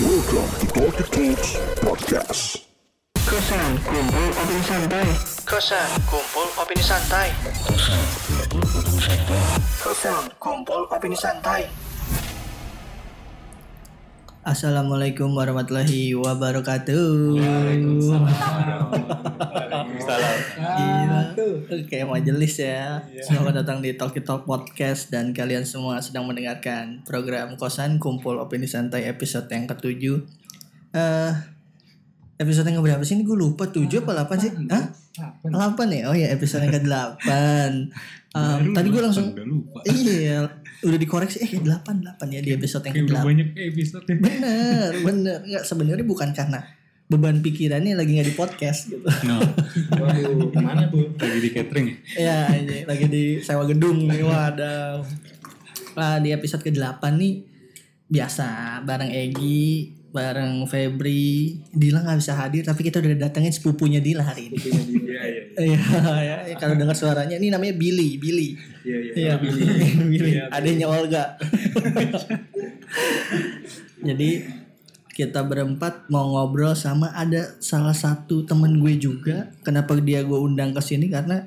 [0.00, 1.50] Welcome to Talkie Talks
[1.84, 2.64] Podcast.
[3.20, 5.08] Kosan kumpul opini santai.
[5.44, 7.28] Kosan kumpul opini santai.
[9.84, 11.68] Kosan kumpul opini santai.
[14.40, 17.36] Assalamualaikum warahmatullahi wabarakatuh.
[20.56, 21.20] Gila,
[21.84, 23.04] kayak majelis ya.
[23.20, 28.64] Selamat datang di Talkie Talk Podcast dan kalian semua sedang mendengarkan program Kosan Kumpul Opini
[28.64, 30.24] Santai episode yang ketujuh.
[30.96, 31.32] Eh,
[32.40, 34.52] episode yang berapa sih ini gue lupa 7 apa 8 sih?
[34.72, 34.88] Hah?
[35.52, 36.08] 8 ya?
[36.08, 37.28] Oh ya episode yang ke-8
[38.30, 39.34] Um, Tadi gue langsung.
[39.82, 44.04] Iya Udah dikoreksi Eh 8 8 ya di episode yang Kayak udah ke-8 banyak episode
[44.08, 44.16] ya.
[44.16, 46.60] Bener Bener Nggak sebenarnya bukan karena
[47.10, 49.42] Beban pikirannya lagi nggak di podcast gitu No.
[49.98, 51.10] Waduh, ke mana tuh?
[51.18, 51.96] Lagi di catering ya?
[52.16, 55.04] Ya ini lagi di sewa gedung nih Waduh
[55.98, 57.34] Nah di episode ke-8 nih
[58.10, 64.26] Biasa Bareng Egi Bareng Febri Dila nggak bisa hadir Tapi kita udah datengin sepupunya Dila
[64.26, 65.42] hari ini Iya, iya.
[65.54, 65.78] Iya
[66.50, 69.64] ya, Kalau dengar suaranya Ini namanya Billy Billy Iya, Iya, Billy.
[70.08, 70.30] Billy.
[70.56, 71.36] Adanya Olga.
[74.08, 74.30] Jadi
[75.12, 79.52] kita berempat mau ngobrol sama ada salah satu temen gue juga.
[79.60, 81.44] Kenapa dia gue undang ke sini karena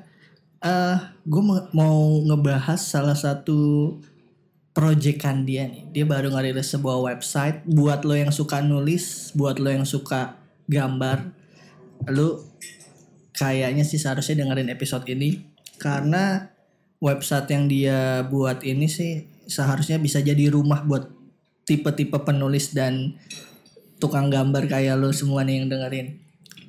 [0.62, 1.42] eh gue
[1.74, 3.90] mau ngebahas salah satu
[4.74, 5.86] proyekan dia nih.
[5.94, 11.30] Dia baru ngerilis sebuah website buat lo yang suka nulis, buat lo yang suka gambar.
[12.10, 12.42] Lu
[13.30, 15.46] kayaknya sih seharusnya dengerin episode ini
[15.78, 16.50] karena
[16.98, 21.06] website yang dia buat ini sih seharusnya bisa jadi rumah buat
[21.64, 23.16] tipe-tipe penulis dan
[24.02, 26.24] tukang gambar kayak lo semua nih yang dengerin.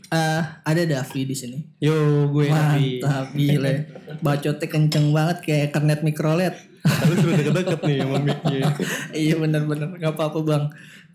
[0.06, 1.58] Eh, ada Davi di sini.
[1.82, 3.02] Yo, gue Nabi.
[3.02, 3.74] Mantap, gile.
[4.24, 6.56] Bacotnya kenceng banget kayak kernet mikrolet.
[6.86, 8.62] Harus udah deket-deket nih sama mic-nya.
[9.26, 10.64] iya bener-bener nggak apa-apa bang.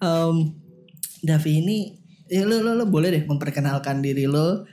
[0.03, 0.35] Em,
[1.23, 1.79] Davi ini,
[2.27, 4.67] ya lo, lo, lo boleh deh memperkenalkan diri lo,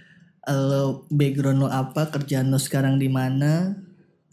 [0.47, 3.77] lo background lo apa, kerjaan lo sekarang di mana,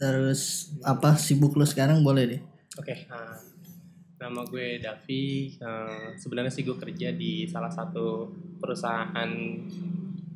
[0.01, 2.41] terus apa sibuk lo sekarang boleh deh.
[2.75, 3.39] Oke, nah,
[4.19, 5.53] nama gue Davi.
[5.55, 9.31] Eh, sebenarnya sih gue kerja di salah satu perusahaan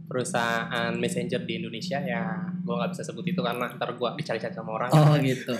[0.09, 2.49] perusahaan messenger di Indonesia ya.
[2.65, 4.89] Gue nggak bisa sebut itu karena ntar gue dicari-cari sama orang.
[4.89, 5.53] Oh gitu.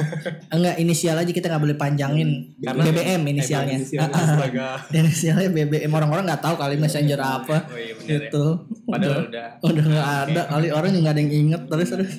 [0.50, 2.58] Enggak inisial aja kita nggak boleh panjangin.
[2.58, 3.78] Karena- BBM inisialnya.
[3.78, 4.80] Inisialnya Ah, ah.
[5.06, 7.70] Inisialnya BBM orang-orang nggak tahu kali messenger apa.
[7.70, 8.18] Oh iya bener ya.
[8.26, 8.46] Gitu.
[8.90, 9.48] Padahal udah.
[9.62, 12.12] Udah nggak ada kali orang juga nggak ada yang inget terus terus.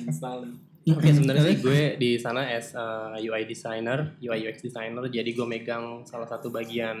[0.81, 5.03] Oke sebenarnya sih gue di sana as uh, UI designer, UI UX designer.
[5.11, 6.95] Jadi gue megang salah satu bagian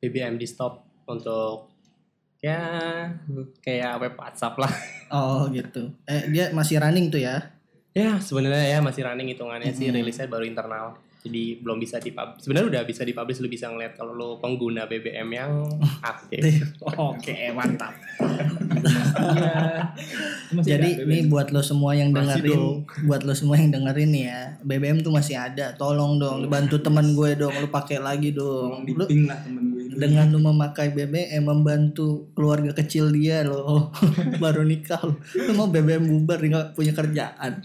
[0.00, 1.73] BBM desktop untuk
[2.44, 2.60] ya
[3.58, 4.70] kayak web WhatsApp lah.
[5.08, 5.88] Oh gitu.
[6.04, 7.40] Eh dia masih running tuh ya?
[7.90, 9.94] Ya sebenarnya ya masih running hitungannya sih Mhm.
[9.96, 10.98] rilisnya baru internal.
[11.24, 12.44] Jadi belum bisa dipublish.
[12.44, 15.50] Sebenarnya udah bisa dipublish lu bisa ngeliat kalau lu pengguna BBM yang
[16.04, 16.74] aktif.
[16.84, 17.94] Oke mantap.
[20.50, 22.74] Masih Jadi ini buat lo semua yang Masih dengerin, dong.
[23.04, 25.72] buat lo semua yang dengerin nih ya, BBM tuh masih ada.
[25.72, 28.84] Tolong dong, bantu teman gue dong, lu pakai lagi dong.
[28.84, 29.73] Lu lah temen.
[29.94, 33.94] Dengan lu memakai BBM membantu keluarga kecil dia lo
[34.42, 37.64] baru nikah lo lu mau BBM bubar nggak punya kerjaan.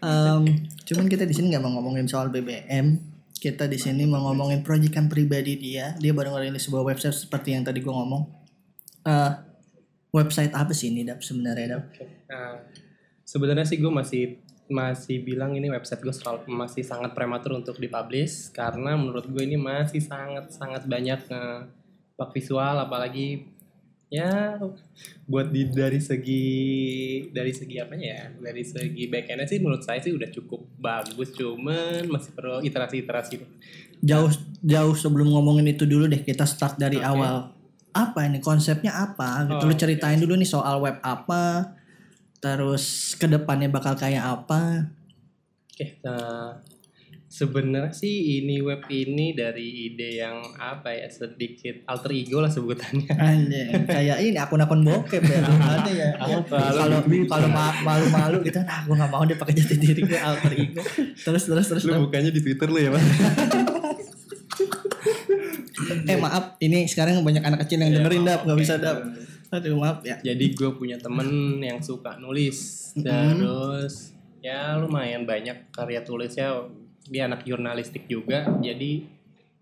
[0.00, 0.42] Em,
[0.84, 3.10] cuman kita di sini nggak mau ngomongin soal BBM
[3.40, 5.96] kita di sini mau ngomongin proyekan pribadi dia.
[5.96, 8.28] Dia baru ngerilis sebuah website seperti yang tadi gue ngomong.
[9.08, 9.32] Eh,
[10.12, 11.84] website apa sih ini dap sebenarnya dap?
[12.28, 12.60] Nah,
[13.24, 14.36] sebenarnya sih gue masih
[14.70, 19.58] masih bilang ini website gue selalu- masih sangat prematur untuk dipublish karena menurut gue ini
[19.58, 21.60] masih sangat sangat banyak eh,
[22.14, 23.50] bug visual apalagi
[24.10, 24.58] ya
[25.30, 26.44] buat di dari segi
[27.30, 32.10] dari segi apanya ya dari segi backendnya sih menurut saya sih udah cukup bagus cuman
[32.10, 33.34] masih perlu iterasi iterasi.
[34.02, 34.34] Jauh
[34.66, 37.06] jauh sebelum ngomongin itu dulu deh kita start dari Oke.
[37.06, 37.54] awal.
[37.94, 39.46] Apa ini konsepnya apa?
[39.46, 41.74] Gitu Oh, lu ceritain dulu nih soal web apa
[42.40, 42.84] terus
[43.14, 44.88] ke depannya bakal kayak apa?
[45.70, 46.56] Oke, nah,
[47.24, 53.06] sebenarnya sih ini web ini dari ide yang apa ya sedikit alter ego lah sebutannya.
[53.30, 56.10] Anjing, kayak ini akun-akun bokep ya ada ya.
[56.20, 56.98] Kalau
[57.28, 60.80] kalau ma- malu-malu gitu nah gue nggak mau dia pakai jati diri gue alter ego.
[61.14, 63.04] Terus terus terus Lu bukannya di Twitter lu ya, Mas?
[66.04, 68.40] eh maaf ini sekarang banyak anak kecil yang Ya, dengerin maaf, dap.
[68.48, 68.98] Nggak bisa dap
[69.50, 71.26] aduh maaf ya Jadi gue punya temen
[71.58, 76.70] yang suka nulis, terus ya lumayan banyak karya tulisnya.
[77.02, 79.02] Dia anak jurnalistik juga, jadi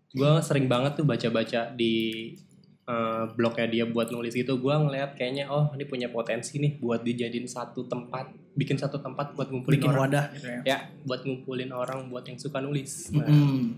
[0.09, 1.95] gue sering banget tuh baca-baca di
[2.85, 4.53] eh, blognya dia buat nulis itu.
[4.55, 9.33] Gue ngeliat kayaknya oh ini punya potensi nih buat dijadiin satu tempat, bikin satu tempat
[9.33, 10.03] buat ngumpulin bikin orang.
[10.13, 13.09] wadah gitu ya Ya, buat ngumpulin orang buat yang suka nulis.
[13.17, 13.73] Nah, Mm-mm.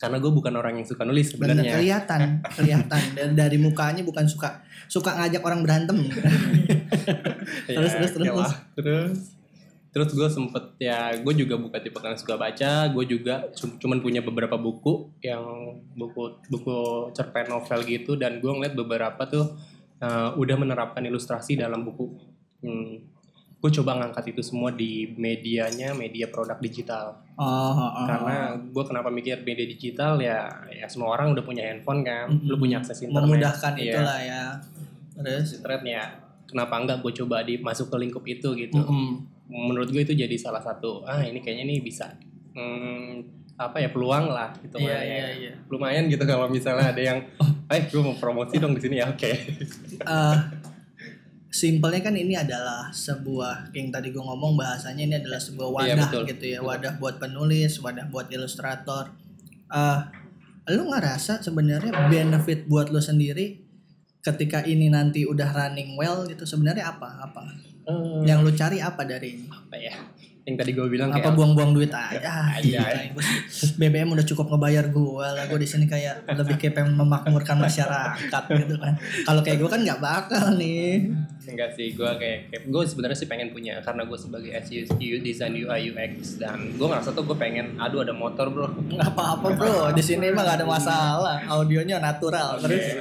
[0.00, 1.76] Karena gue bukan orang yang suka nulis sebenarnya.
[1.76, 2.20] kelihatan,
[2.56, 3.00] kelihatan.
[3.12, 5.96] Dari, dari mukanya bukan suka suka ngajak orang berantem.
[7.70, 9.18] Ya, Terus, terus, terus, terus.
[9.90, 12.86] Terus gue sempet ya gue juga bukan tipe yang suka baca.
[12.90, 15.42] Gue juga cum- cuman punya beberapa buku yang
[15.98, 16.78] buku buku
[17.14, 18.14] cerpen novel gitu.
[18.14, 19.54] Dan gue ngeliat beberapa tuh
[20.02, 22.06] uh, udah menerapkan ilustrasi dalam buku.
[22.62, 23.02] Hmm,
[23.60, 28.04] gue coba ngangkat itu semua di medianya media produk digital Oh, oh, oh.
[28.04, 32.44] karena gue kenapa mikir media digital ya ya semua orang udah punya handphone kan Mm-mm.
[32.44, 34.42] lu punya akses internet memudahkan Iya, itulah ya.
[35.14, 36.04] Terus internet ya
[36.44, 39.24] kenapa enggak gue coba di masuk ke lingkup itu gitu Mm-mm.
[39.46, 42.12] menurut gue itu jadi salah satu ah ini kayaknya nih bisa
[42.52, 43.24] hmm,
[43.56, 45.04] apa ya peluang lah gitu Iya, Mah, ya.
[45.04, 45.52] iya, iya.
[45.66, 47.18] lumayan gitu kalau misalnya ada yang
[47.72, 49.32] eh gue mau promosi dong di sini ya oke
[50.00, 50.36] Eh,
[51.50, 56.06] simpelnya kan ini adalah sebuah yang tadi gue ngomong bahasanya ini adalah sebuah Iya, wadah
[56.06, 56.22] betul.
[56.28, 59.10] gitu ya wadah buat penulis wadah buat ilustrator.
[59.68, 59.98] Eh
[60.70, 63.58] lu ngerasa sebenarnya benefit buat lu sendiri
[64.20, 67.18] ketika ini nanti udah running well gitu sebenarnya apa?
[67.20, 67.42] Apa?
[67.82, 69.46] Eh, yang lu cari apa dari ini?
[69.48, 69.94] apa ya?
[70.40, 72.20] Yang tadi gue bilang apa buang-buang duit aja?
[72.22, 72.56] Ah,
[73.10, 77.56] gua sih- BBM udah cukup ngebayar gue lah gue di sini kayak lebih kayak memakmurkan
[77.58, 78.94] masyarakat gitu kan.
[79.24, 83.24] Kalau kayak gue kan nggak bakal nih enggak sih gue kayak, kayak gue sebenarnya sih
[83.24, 84.84] pengen punya karena gue sebagai SU
[85.18, 89.48] design UI UX dan gue ngerasa tuh gue pengen aduh ada motor bro nggak apa-apa
[89.56, 93.00] bro di sini mah gak ada masalah audionya natural terus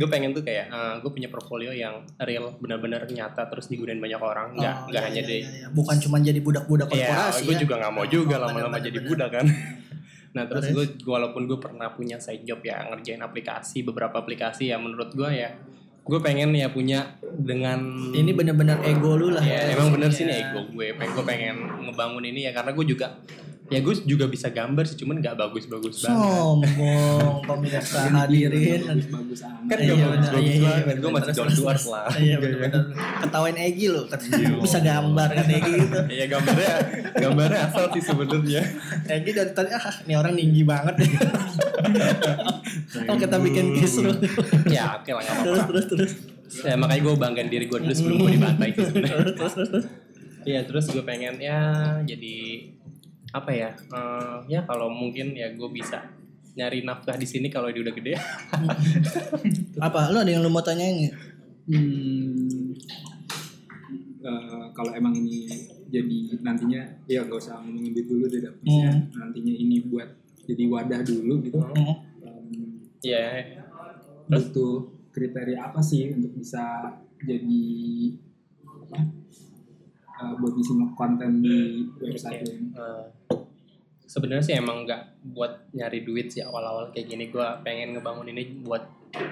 [0.00, 4.48] gue pengen tuh kayak gue punya portfolio yang real benar-benar nyata terus digunain banyak orang
[4.54, 5.66] nggak Oh, nggak iya, hanya iya, di iya, iya.
[5.70, 7.60] bukan cuma jadi budak-budak Iya, korporasi gue ya.
[7.62, 9.46] juga nggak mau juga Oh, lama-lama bener, jadi bener, budak kan.
[10.34, 10.98] Nah terus Terus?
[10.98, 15.30] gue walaupun gue pernah punya side job ya ngerjain aplikasi beberapa aplikasi ya menurut gue
[15.30, 15.54] ya
[16.04, 17.80] gue pengen ya punya dengan
[18.12, 20.30] ini bener-bener ego lu lah ya emang bener sih Ya.
[20.30, 21.56] nih ego gue pengen gue pengen
[21.88, 23.16] ngebangun ini ya karena gue juga
[23.74, 26.22] ya gue juga bisa gambar sih cuman nggak bagus-bagus banget.
[26.22, 28.80] Sombong pemirsa hadirin.
[28.86, 29.66] bagus amat.
[29.66, 30.96] Kan Iya, gak bener, bagus-bagus iya, iya, banget.
[30.96, 31.84] gue masih down to earth terus.
[31.90, 32.06] lah.
[32.14, 32.36] iya
[33.20, 34.02] ketawain Egi lu
[34.64, 36.74] bisa gambar kan Egi gitu Iya gambarnya
[37.18, 38.62] gambarnya asal sih sebenarnya.
[39.10, 40.94] Egi dari tadi ah ini orang tinggi banget.
[43.08, 44.10] Oh kita bikin kisru.
[44.70, 46.12] Ya oke lah terus terus terus.
[46.62, 49.84] Ya makanya gue banggain diri gue dulu sebelum gue dibantai terus terus, terus.
[50.44, 51.60] Iya terus gue pengen ya
[52.04, 52.36] jadi
[53.34, 53.70] apa ya?
[53.74, 55.98] Eh, ya kalau mungkin ya gue bisa
[56.54, 58.14] nyari nafkah di sini kalau dia udah gede.
[59.86, 60.06] Apa?
[60.08, 61.14] Lu ada yang lu mau tanyain nggak?
[61.66, 62.70] Hmm,
[64.20, 65.50] eh, kalau emang ini
[65.88, 69.02] jadi nantinya ya nggak usah ngomongin duit dulu deh dapetnya Hmm.
[69.14, 70.08] nantinya ini buat
[70.44, 71.58] jadi wadah dulu gitu.
[71.58, 71.94] Hmm.
[72.22, 72.46] Em,
[73.02, 73.60] Iya.
[74.24, 74.74] Butuh
[75.10, 76.62] kriteria apa sih untuk bisa
[77.20, 77.64] jadi
[78.62, 78.98] apa
[80.20, 82.74] eh, buat ngisi konten di website ini.
[82.74, 83.04] Eh,
[84.04, 87.30] sebenarnya sih emang nggak buat nyari duit sih awal-awal kayak gini.
[87.32, 88.84] Gue pengen ngebangun ini buat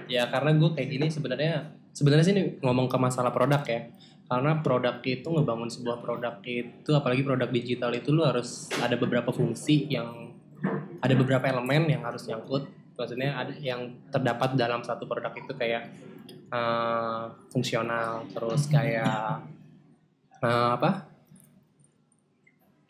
[0.07, 3.81] ya karena gue kayak gini sebenarnya sebenarnya sih ini ngomong ke masalah produk ya.
[4.27, 9.29] Karena produk itu ngebangun sebuah produk itu apalagi produk digital itu lu harus ada beberapa
[9.29, 10.33] fungsi yang
[11.03, 12.65] ada beberapa elemen yang harus nyangkut.
[12.97, 15.91] Maksudnya ada yang terdapat dalam satu produk itu kayak
[16.49, 19.43] eh, fungsional terus kayak
[20.43, 20.91] eh, apa?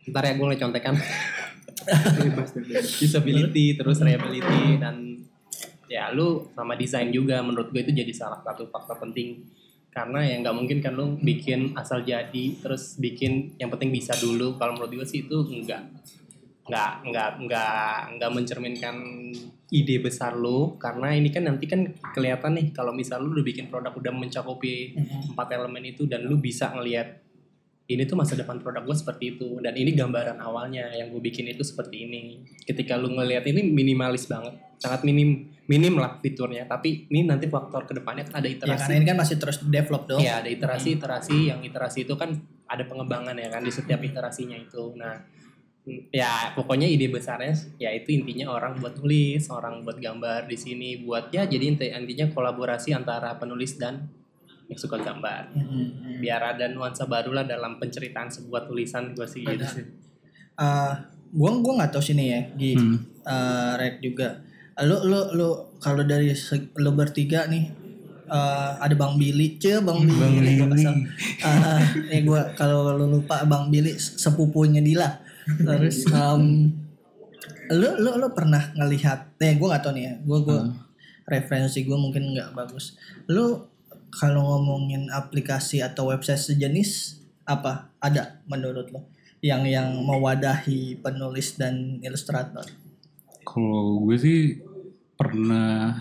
[0.08, 0.94] Ntar ya gue contekan.
[1.82, 2.98] Bebas deh, bebas.
[3.02, 5.18] disability terus reliability dan
[5.90, 9.44] ya lu sama desain juga menurut gue itu jadi salah satu faktor penting.
[9.92, 14.56] Karena ya nggak mungkin kan lu bikin asal jadi terus bikin yang penting bisa dulu.
[14.56, 15.84] Kalau menurut gue sih itu enggak
[16.62, 18.96] nggak nggak nggak nggak mencerminkan
[19.68, 20.80] ide besar lu.
[20.80, 21.84] Karena ini kan nanti kan
[22.16, 24.96] kelihatan nih kalau misal lu udah bikin produk udah mencakupi
[25.28, 27.22] empat elemen itu dan lu bisa ngelihat
[27.90, 29.58] ini tuh masa depan produk gue seperti itu.
[29.58, 32.22] Dan ini gambaran awalnya yang gue bikin itu seperti ini.
[32.62, 36.66] Ketika lu ngelihat ini minimalis banget sangat minim minim lah fiturnya.
[36.66, 38.78] Tapi ini nanti faktor ke depannya kan ada ya iterasi.
[38.86, 40.20] karena ini kan masih terus develop dong.
[40.22, 41.36] Iya ada iterasi iterasi.
[41.50, 42.30] Yang iterasi itu kan
[42.66, 44.94] ada pengembangan ya kan di setiap iterasinya itu.
[44.94, 45.42] Nah
[46.14, 51.02] ya pokoknya ide besarnya ya itu intinya orang buat tulis orang buat gambar di sini
[51.02, 54.06] buat ya jadi inti- intinya kolaborasi antara penulis dan
[54.72, 56.18] yang suka gambar Hmm.
[56.18, 59.86] biar ada nuansa baru lah dalam penceritaan sebuah tulisan gue sih gitu sih
[60.52, 60.92] Eh,
[61.32, 62.96] gua gua nggak tahu sini ya Gi Hmm.
[63.22, 64.40] Eh, Red juga
[64.80, 65.48] lu lu lu
[65.78, 66.32] kalau dari
[66.76, 67.64] lu bertiga nih
[68.26, 70.54] eh, ada Bang Billy, ce Bang Billy, Bang gua Billy.
[70.72, 70.94] kesel.
[71.42, 75.08] Eh, ini gua kalau lu lupa Bang Billy sepupunya Dila.
[75.58, 76.68] Terus em,
[77.70, 80.58] lu lu lu pernah ngelihat, eh gua nggak tahu nih ya, gua gua
[81.24, 82.96] referensi gua mungkin nggak bagus.
[83.26, 83.71] Lu
[84.12, 89.08] kalau ngomongin aplikasi atau website sejenis apa ada menurut lo
[89.40, 92.62] yang yang mewadahi penulis dan ilustrator?
[93.42, 94.38] Kalau gue sih
[95.16, 95.98] pernah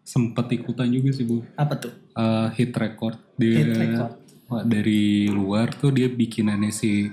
[0.00, 1.44] sempet ikutan juga sih bu.
[1.52, 1.92] Apa tuh?
[2.14, 4.12] Eh, hit record dia Hit record.
[4.48, 7.12] wah, dari luar tuh dia bikinannya si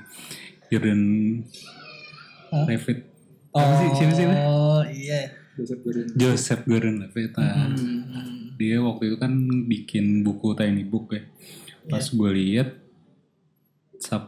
[0.72, 1.02] Jordan
[2.50, 2.64] Hah?
[2.64, 3.04] Levitt.
[3.52, 3.88] Apa sih?
[3.94, 4.26] Siapa sih?
[4.26, 5.28] Oh iya.
[5.56, 6.06] Joseph Gordon.
[6.16, 7.32] Joseph Gordon Levitt.
[7.36, 8.35] Nah, Hmm.
[8.56, 9.32] Dia waktu itu kan
[9.68, 11.24] bikin buku tiny book ya.
[11.86, 12.16] Pas Iya.
[12.16, 12.70] gue lihat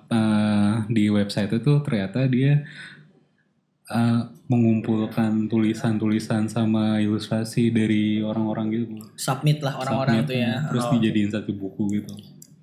[0.10, 2.64] eh, di website itu ternyata dia
[3.88, 8.94] eh, mengumpulkan tulisan-tulisan sama ilustrasi dari orang-orang gitu.
[9.16, 10.54] Submit lah orang-orang tuh ya.
[10.72, 10.92] Terus oh.
[10.96, 12.12] dijadiin satu buku gitu.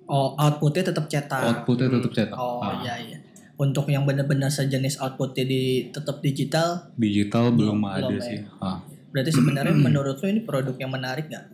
[0.05, 1.41] Oh, outputnya tetap cetak.
[1.45, 2.37] Outputnya tetap cetak.
[2.37, 3.19] Oh Ah, iya iya.
[3.55, 8.39] Untuk yang benar-benar sejenis outputnya di tetap digital, Digital belum, Belum, ada belum sih.
[8.43, 8.51] ya.
[8.61, 8.79] Ah.
[9.15, 11.47] Berarti sebenarnya menurut lo ini produk yang menarik nggak?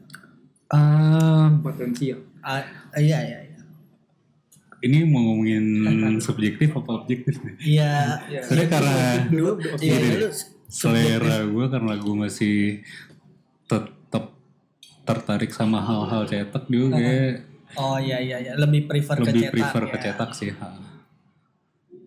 [0.72, 2.24] Ah, Potensial.
[2.40, 2.64] Ah,
[2.96, 3.60] iya iya iya.
[4.80, 5.84] ini mau ngomongin
[6.24, 7.54] subjektif apa objektif nih?
[7.60, 7.94] Iya.
[8.32, 8.40] Iya.
[8.48, 8.96] Sebenarnya karena
[9.28, 9.50] Dulu
[9.84, 10.28] iya dulu
[10.72, 12.56] selera gue karena gue masih
[13.68, 14.32] tetap
[15.04, 17.44] tertarik sama hal-hal cetak juga
[17.76, 19.54] Oh iya iya iya, lebih prefer ke lebih cetak.
[19.54, 19.90] prefer ya.
[19.92, 20.50] ke cetak sih.
[20.58, 20.68] Ha.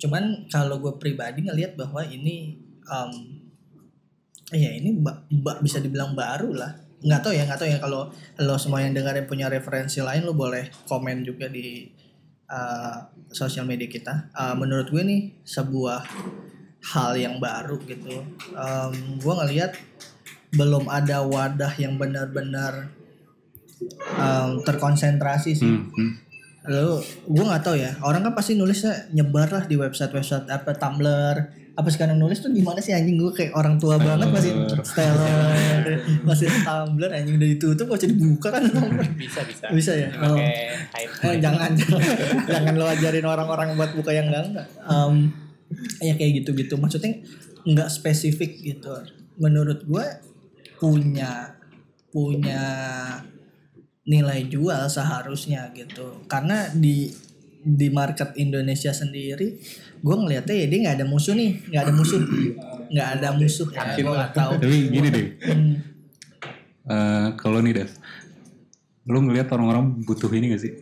[0.01, 3.11] Cuman kalau gue pribadi ngelihat bahwa ini em
[4.53, 6.71] iya ini ba- ba- bisa dibilang baru lah.
[7.03, 8.07] Nggak tahu ya, nggak tahu ya kalau
[8.39, 11.89] lo semua yang dengerin punya referensi lain lo boleh komen juga di
[12.47, 12.95] eh,
[13.33, 14.31] sosial media kita.
[14.31, 16.05] Eh, menurut gue nih sebuah
[16.83, 18.21] hal yang baru gitu.
[18.51, 19.71] Em, gue ngelihat
[20.53, 22.91] belum ada wadah yang benar-benar
[24.19, 26.13] em, terkonsentrasi sih Hmm, hmm.
[26.63, 26.95] Lalu
[27.27, 31.35] gue nggak tahu ya orang kan pasti nulisnya nyebar lah di website website apa Tumblr
[31.73, 33.17] apa sekarang nulis tuh gimana sih anjing?
[33.17, 34.53] Gue kayak orang tua banget masih
[34.85, 38.63] Stellar masih Tumblr anjing udah ditutup masih dibuka kan?
[39.17, 39.65] Bisa bisa.
[39.77, 40.09] bisa ya?
[40.21, 40.37] Oh.
[40.37, 41.73] Eh, jangan
[42.45, 42.73] jangan.
[42.77, 44.67] Lo ajarin orang-orang buat buka yang enggak enggak.
[44.85, 45.15] Em,
[45.97, 46.77] ya kayak gitu-gitu.
[46.77, 47.25] Maksudnya
[47.65, 48.93] nggak spesifik gitu.
[49.41, 50.05] Menurut gue
[50.77, 51.57] punya
[52.13, 52.61] punya
[54.05, 56.21] nilai jual seharusnya gitu.
[56.29, 57.09] Karena di
[57.63, 59.55] di market Indonesia sendiri
[59.97, 62.19] gue ngeliatnya ya dia nggak ada musuh nih nggak ada musuh
[62.91, 65.73] nggak ada musuh ya gue nggak tahu Tapi gini deh, Hmm,
[66.85, 67.91] eh, kalau nih Dev,
[69.05, 70.73] lu ngelihat orang-orang butuh ini gak sih?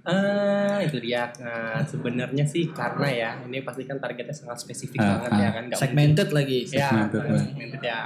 [0.00, 1.28] Ah, itu dia.
[1.36, 5.38] Nah, sebenarnya sih karena ya, ini pasti kan targetnya sangat spesifik Ah, banget ah.
[5.38, 5.62] ya kan.
[5.68, 7.36] Nggak segmented lagi Ya, Segmented, ya.
[7.38, 8.00] segmented ya.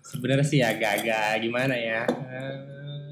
[0.00, 2.02] Sebenarnya sih agak-agak gimana ya.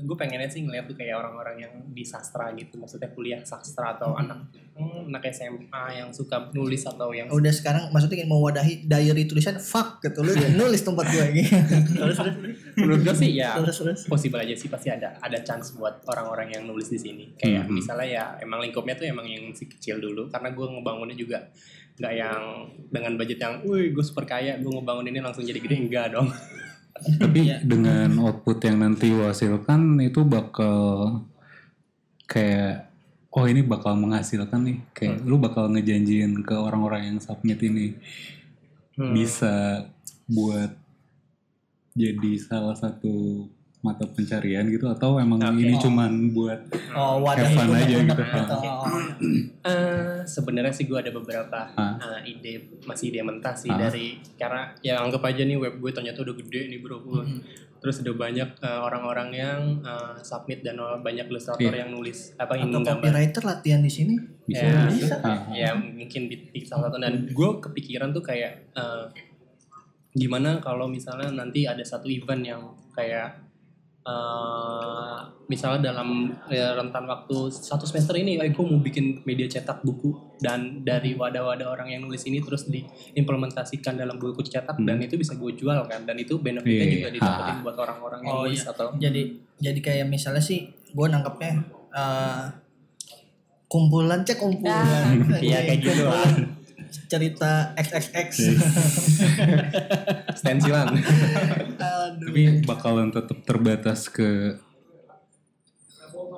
[0.05, 2.78] Gue pengennya sih ngeliat tuh kayak orang-orang yang di sastra gitu.
[2.78, 7.90] Maksudnya kuliah sastra atau anak hmm, anak SMA yang suka nulis atau yang udah sekarang
[7.90, 11.59] maksudnya ingin mewadahi diary tulisan fuck gitu lu nulis tempat gue gitu
[11.99, 12.35] terus terus
[12.78, 16.55] menurut gue sih ya terus terus possible aja sih pasti ada ada chance buat orang-orang
[16.55, 17.75] yang nulis di sini kayak Mhm.
[17.75, 21.38] misalnya ya emang lingkupnya tuh emang yang si kecil dulu karena gue ngebangunnya juga
[21.99, 22.43] nggak yang
[22.95, 26.31] dengan budget yang, wih gue super kaya, gue ngebangun ini langsung jadi gede enggak dong.
[26.99, 27.62] Tapi Iya.
[27.62, 30.78] dengan output yang nanti hasilkan itu bakal
[32.25, 32.90] kayak
[33.31, 34.78] oh ini bakal menghasilkan nih.
[34.93, 37.95] Kayak lu bakal ngejanjiin ke orang-orang yang submit ini
[38.99, 39.14] Hmm.
[39.14, 39.87] bisa
[40.26, 40.75] buat
[41.95, 43.47] jadi salah satu
[43.88, 45.59] mata pencarian gitu atau emang Oke.
[45.59, 45.80] ini Oh.
[45.80, 46.61] cuman buat
[46.92, 48.23] oh wadah Have fun itu aja gitu.
[48.23, 48.54] gitu.
[48.54, 48.85] Oh,
[49.61, 52.52] Eh, sebenarnya sih gue ada beberapa eh, ide
[52.83, 53.78] masih ide mentah sih Ah.
[53.80, 57.40] dari karena ya anggap aja nih web gue ternyata udah gede nih bro Mhm.
[57.78, 61.83] terus udah banyak eh, orang-orang yang eh, submit dan banyak ilustrator Iya.
[61.83, 64.14] yang nulis apa yang atau copywriter latihan di sini
[64.45, 65.16] bisa ya, Bisa.
[65.50, 69.07] Ya mungkin di, di salah satu dan gue kepikiran tuh kayak eh,
[70.11, 73.48] gimana kalau misalnya nanti ada satu event yang kayak
[74.09, 76.09] eh, misalnya dalam
[76.47, 81.12] ya, rentan waktu satu semester ini, eh, gue mau bikin media cetak buku dan dari
[81.12, 85.85] wadah-wadah orang yang nulis ini terus diimplementasikan dalam buku cetak dan itu bisa gue jual
[85.85, 87.15] kan dan itu benefitnya Iya, juga iya.
[87.15, 87.62] didapetin Ah.
[87.62, 88.71] buat orang-orang yang Oh, nulis iya.
[88.71, 89.23] atau jadi
[89.59, 91.53] jadi kayak misalnya sih gue nangkepnya
[91.91, 92.45] eh,
[93.67, 95.12] kumpulan cek kumpulan
[95.45, 96.05] Iya, kayak gitu.
[96.05, 96.33] Kumpulan
[97.07, 98.30] cerita XXX
[100.35, 100.87] stensilan.
[101.78, 104.59] aduh tapi bakalan tetap terbatas ke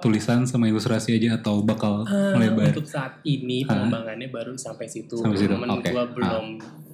[0.01, 5.21] tulisan sama ilustrasi aja atau bakal melebar Untuk saat ini pengembangannya baru sampai situ.
[5.21, 5.85] Sampai situ, Temen oke.
[5.85, 6.47] gue belum.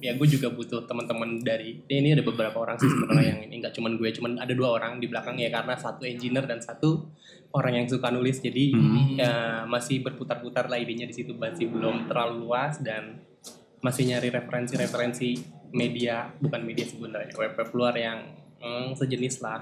[0.03, 1.79] Ya gue juga butuh teman-teman dari.
[1.87, 4.75] ya ini ada beberapa orang sih sebenarnya yang ini nggak cuman gue, cuman ada dua
[4.75, 7.07] orang di belakang ya karena satu engineer dan satu
[7.55, 8.43] orang yang suka nulis.
[8.43, 9.15] Jadi Hmm.
[9.15, 9.31] ya
[9.63, 13.23] masih berputar-putar lah idenya di situ masih belum terlalu luas dan
[13.81, 15.29] masih nyari referensi-referensi
[15.73, 18.19] media bukan media sebenarnya web web luar yang
[18.61, 19.61] hmm, sejenis lah.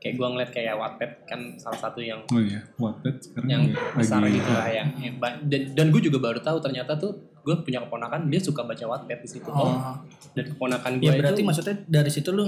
[0.00, 4.00] Kayak gue ngeliat kayak Wattpad kan salah satu yang oh iya Wattpad sekarang yang juga
[4.00, 7.54] besar lagi gitu lah yang yang dan, dan gue juga baru tahu ternyata tuh gue
[7.58, 9.64] punya keponakan dia suka baca Wattpad di situ Oh.
[9.66, 9.96] oh.
[10.30, 12.44] dan keponakan gue Ya berarti itu maksudnya dari situ lu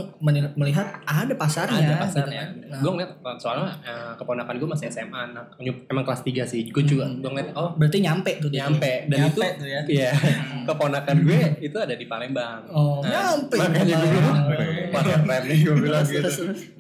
[0.55, 1.75] melihat ada pasarnya.
[1.75, 2.41] ada gitu pasarnya.
[2.41, 2.49] kan.
[2.63, 6.63] Nah, Gue ngeliat soalnya eh, keponakan gue masih SMA, anak emang kelas 3 sih.
[6.69, 7.19] Gue juga Hmm.
[7.19, 8.63] gue ngeliat oh berarti nyampe tuh dia.
[8.63, 9.81] nyampe dan Nyampe itu tuh ya.
[9.89, 10.11] iya
[10.63, 12.61] keponakan gue itu ada di Palembang.
[12.69, 13.57] Oh, Nah, nyampe.
[13.57, 14.39] Makanya gue bilang,
[14.93, 16.31] keren nih gue bilang gitu.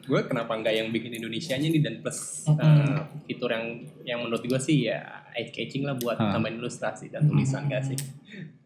[0.02, 2.58] Gue kenapa nggak yang bikin Indonesianya nih dan plus Mm-mm.
[2.58, 3.64] eh, fitur yang
[4.04, 4.98] yang menurut gue sih ya
[5.32, 6.36] eye catching lah buat Ah.
[6.36, 7.96] tambahin ilustrasi dan tulisan gak sih?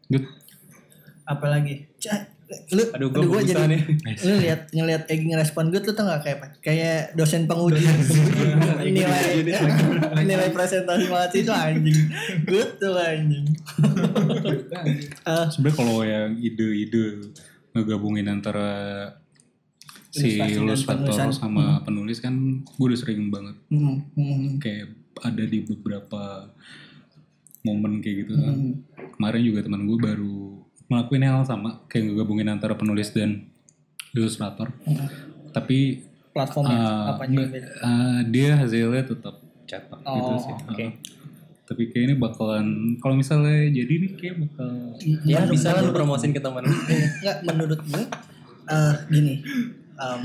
[0.07, 0.25] Good.
[1.27, 1.91] Apalagi?
[2.71, 3.83] Lu Aduh gue gua bisa nih.
[4.27, 6.39] lu lihat ngelihat Egi ngerespon gue tuh tau gak kayak?
[6.63, 7.83] Kayak dosen penguji.
[8.87, 9.43] Nilai
[10.23, 12.01] nilai presentasi mahasiswa anjing.
[12.47, 13.47] Good tuh anjing.
[15.27, 17.35] Eh, Sebenarnya kalau yang ide-ide
[17.75, 19.11] ngegabungin antara
[20.15, 23.57] si ilustrator sama penulis kan gue udah sering banget.
[23.69, 26.55] Hmm, hmm, kayak ada di beberapa
[27.67, 28.55] momen kayak gitu kan.
[28.55, 28.75] hmm.
[29.13, 30.39] Kemarin juga teman gue baru
[30.87, 33.51] ngelakuin hal sama kayak ngegabungin antara penulis dan
[34.13, 34.71] ilustrator.
[34.83, 35.11] Hmm.
[35.51, 40.55] Tapi platformnya Ah, apa yang beda uh, dia hasilnya tetap cetak gitu Oh, sih.
[40.55, 40.79] oke.
[40.79, 40.91] Uh,
[41.67, 44.71] tapi kayaknya bakalan kalau misalnya jadi nih kayak bakal
[45.25, 46.63] Ya Menurut- bisa lah lu promosin ke teman.
[46.63, 48.05] Enggak menurut gue
[48.67, 49.35] eh gini
[49.97, 50.23] em,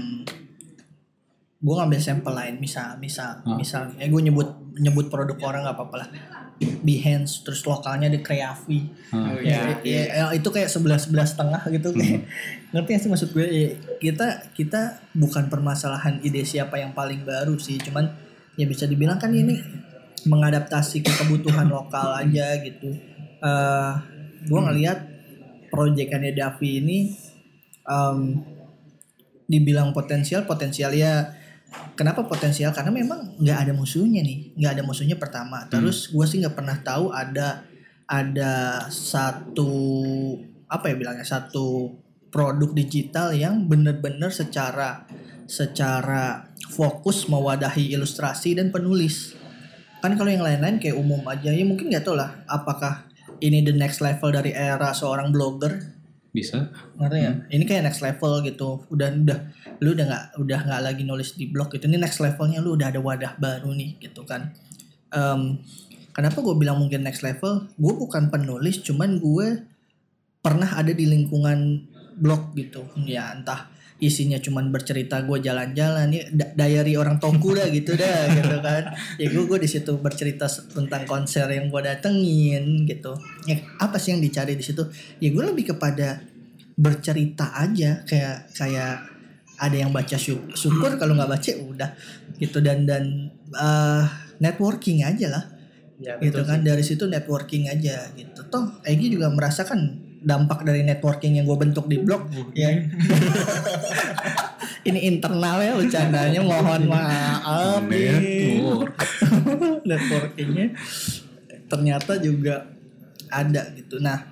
[1.57, 3.53] gue ngambil sampel lain misal misal Ah.
[3.55, 4.49] misal eh gue nyebut
[4.79, 6.09] nyebut produk orang nggak apa-apa lah.
[6.61, 9.81] Behance terus lokalnya di Kreavi uh, Oh, ya, iya.
[9.81, 11.89] ya, ya, itu kayak sebelas sebelas setengah gitu.
[11.89, 12.29] Kayak
[12.69, 13.47] ngerti gak sih maksud gue?
[13.49, 14.81] Ya, kita kita
[15.17, 17.81] bukan permasalahan ide siapa yang paling baru sih.
[17.81, 18.13] Cuman
[18.55, 19.57] ya bisa dibilang kan ini
[20.29, 22.93] mengadaptasi ke kebutuhan lokal aja gitu.
[23.41, 23.93] Eh
[24.45, 24.99] gue ngelihat
[25.73, 26.97] proyekannya Davi ini
[27.85, 28.17] em,
[29.49, 31.40] dibilang potensial potensial ya
[31.95, 32.75] kenapa potensial?
[32.75, 34.55] Karena memang nggak ada musuhnya nih.
[34.55, 35.67] Nggak ada musuhnya pertama.
[35.71, 37.63] Terus gue sih nggak pernah tahu ada
[38.11, 39.71] ada satu
[40.67, 41.95] apa ya bilangnya satu
[42.31, 45.03] produk digital yang bener-bener secara
[45.47, 49.35] secara fokus mewadahi ilustrasi dan penulis.
[49.99, 51.51] Kan kalau yang lain-lain kayak umum aja.
[51.51, 53.11] Ya mungkin nggak tahu lah apakah
[53.43, 56.00] ini the next level dari era seorang blogger
[56.31, 56.71] bisa.
[56.95, 58.87] Ngerti ya ini kayak next level gitu.
[58.87, 59.39] Udah udah
[59.83, 61.85] lu udah nggak udah nggak lagi nulis di blog gitu.
[61.87, 64.55] Ini next levelnya lu udah ada wadah baru nih gitu kan.
[65.11, 65.59] Em,
[66.15, 67.67] kenapa gue bilang mungkin next level?
[67.75, 69.67] Gue bukan penulis cuman gue
[70.41, 71.83] pernah ada di lingkungan
[72.15, 72.87] blog gitu.
[73.03, 73.67] Ya entah
[74.01, 78.89] isinya cuman bercerita gue jalan-jalan ya da- diary orang toku dah gitu dah gitu kan.
[79.15, 83.13] Ya gue gue di situ bercerita tentang konser yang gue datengin gitu.
[83.45, 84.81] Ya apa sih yang dicari di situ?
[85.21, 86.25] Ya gue lebih kepada
[86.73, 88.93] bercerita aja kayak kayak
[89.61, 91.89] ada yang baca syuk- syukur kalau nggak baca ya udah
[92.35, 92.57] gitu.
[92.57, 94.03] Dan dan eh,
[94.37, 95.45] networking aja lah
[96.01, 96.65] Ya, gitu kan.
[96.65, 98.41] dari situ networking aja gitu.
[98.49, 102.77] Toh Egi juga merasakan dampak dari networking yang gue bentuk di blog ya.
[104.89, 108.97] ini internal ya bercandanya mohon maaf nih network
[109.89, 110.67] networkingnya
[111.65, 112.69] ternyata juga
[113.31, 113.97] ada gitu.
[113.97, 114.29] Nah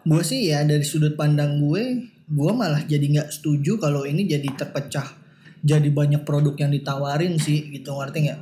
[0.00, 4.46] gue sih ya dari sudut pandang gue gue malah jadi nggak setuju kalau ini jadi
[4.54, 5.18] terpecah
[5.60, 7.96] jadi banyak produk yang ditawarin sih gitu.
[7.96, 8.40] Ngerti nggak?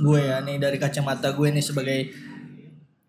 [0.00, 1.98] Gue ya nih dari kacamata gue nih sebagai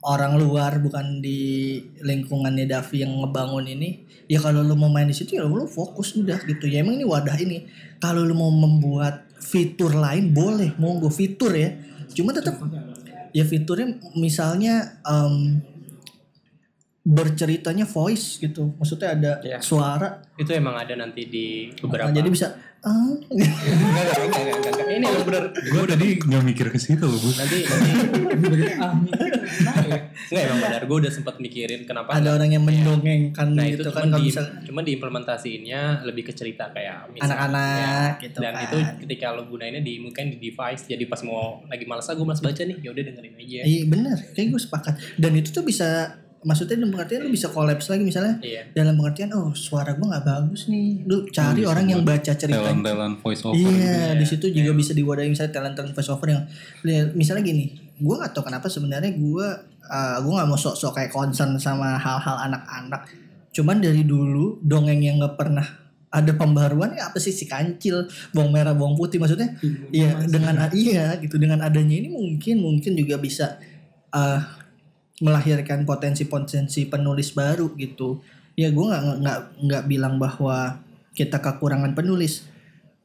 [0.05, 5.17] orang luar bukan di lingkungannya Davi yang ngebangun ini ya kalau lu mau main di
[5.17, 6.69] situ ya lu fokus udah gitu.
[6.69, 7.65] Ya emang ini wadah ini.
[7.97, 11.73] Kalau lu mau membuat fitur lain boleh monggo fitur ya.
[12.13, 12.57] Cuma tetap
[13.35, 15.61] ya fiturnya misalnya em,
[17.05, 19.61] berceritanya voice gitu maksudnya ada Ya.
[19.61, 22.09] suara itu emang ada nanti di Nah, beberapa.
[22.11, 22.47] jadi bisa
[22.81, 24.87] ah, enggak, enggak, enggak, enggak, enggak, enggak.
[24.87, 25.43] Ini emang bener.
[25.53, 28.65] gue tadi nggak mikir ke situ loh bu Nanti, nanti
[30.25, 30.81] Enggak emang benar.
[30.83, 34.09] Gue udah sempat mikirin kenapa ada nggak- orang yang mendongengkan Nah itu gitu cuma kan
[34.11, 38.63] di, bisa cuma diimplementasiinnya lebih ke cerita kayak anak-anak gitu dan kan.
[38.65, 42.23] itu ketika lo gunainnya di mungkin di device jadi pas mau lagi males ah gue
[42.23, 44.93] males baca nih ya udah dengerin aja Iya bener, kayak gue sepakat.
[45.15, 49.33] Dan itu tuh bisa, maksudnya dalam pengertian lu bisa kolaps lagi misalnya iya dalam pengertian,
[49.33, 51.01] oh suara gue nggak bagus nih.
[51.03, 52.61] Lu cari bisa orang yang baca ceritanya.
[52.61, 54.29] talent talent voice over Iya, gitu di ya.
[54.29, 56.43] situ juga bisa diwadahi misalnya talent talent voice over yang
[56.81, 57.65] lihat- misalnya gini,
[57.97, 59.47] gue nggak tahu kenapa sebenarnya gue
[59.83, 63.09] uh, gue nggak mau sok-sok kayak concern sama hal-hal anak-anak.
[63.49, 65.65] Cuman dari dulu dongeng yang nggak pernah
[66.07, 69.51] ada pembaruan ya apa sih si kancil bawang merah bawang putih maksudnya
[69.91, 73.59] Iya dengan iya gitu dengan adanya ini mungkin mungkin juga bisa
[74.11, 74.39] eh
[75.23, 78.19] melahirkan potensi-potensi penulis baru gitu.
[78.55, 80.79] Ya gue nggak nggak nggak bilang bahwa
[81.15, 82.47] kita kekurangan penulis.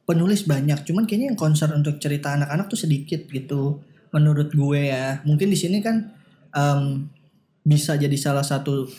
[0.03, 3.79] Penulis banyak, cuman kayaknya yang concern untuk cerita anak-anak tuh sedikit gitu.
[4.11, 6.11] Menurut gue ya, mungkin di sini kan
[6.51, 7.07] em,
[7.63, 8.91] bisa jadi salah satu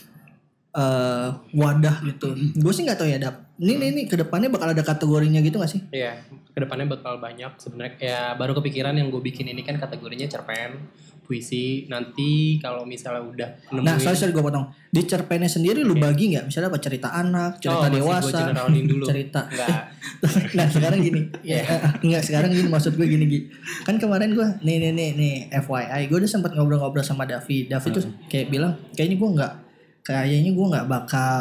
[0.73, 2.33] eh, wadah gitu.
[2.57, 3.45] Gue sih nggak tahu ya dap.
[3.61, 5.85] Ini ini, ini ke depannya bakal ada kategorinya gitu gak sih?
[5.95, 6.19] Iya,
[6.51, 7.95] ke depannya bakal banyak sebenarnya.
[8.01, 10.83] Ya baru kepikiran yang gue bikin ini kan kategorinya cerpen,
[11.33, 11.89] puisi.
[11.89, 14.69] Nanti kalau misalnya udah nemuin, Nah, sorry sorry gue potong.
[14.93, 16.45] Di cerpennya sendiri lu bagi nggak?
[16.45, 18.39] Misalnya apa cerita anak, cerita Oh, masih gua dewasa,
[18.85, 19.05] dulu.
[19.09, 19.41] cerita.
[19.49, 19.81] Enggak.
[20.61, 21.65] nah sekarang gini, Iya.
[21.65, 23.41] ya, enggak sekarang gini maksud gue gini Gi.
[23.83, 27.65] Kan kemarin gue nih nih nih nih FYI, gue udah sempat ngobrol-ngobrol sama Davi.
[27.65, 29.53] Davi tuh kayak bilang kayaknya gue nggak
[30.03, 31.33] kayaknya gue nggak bakal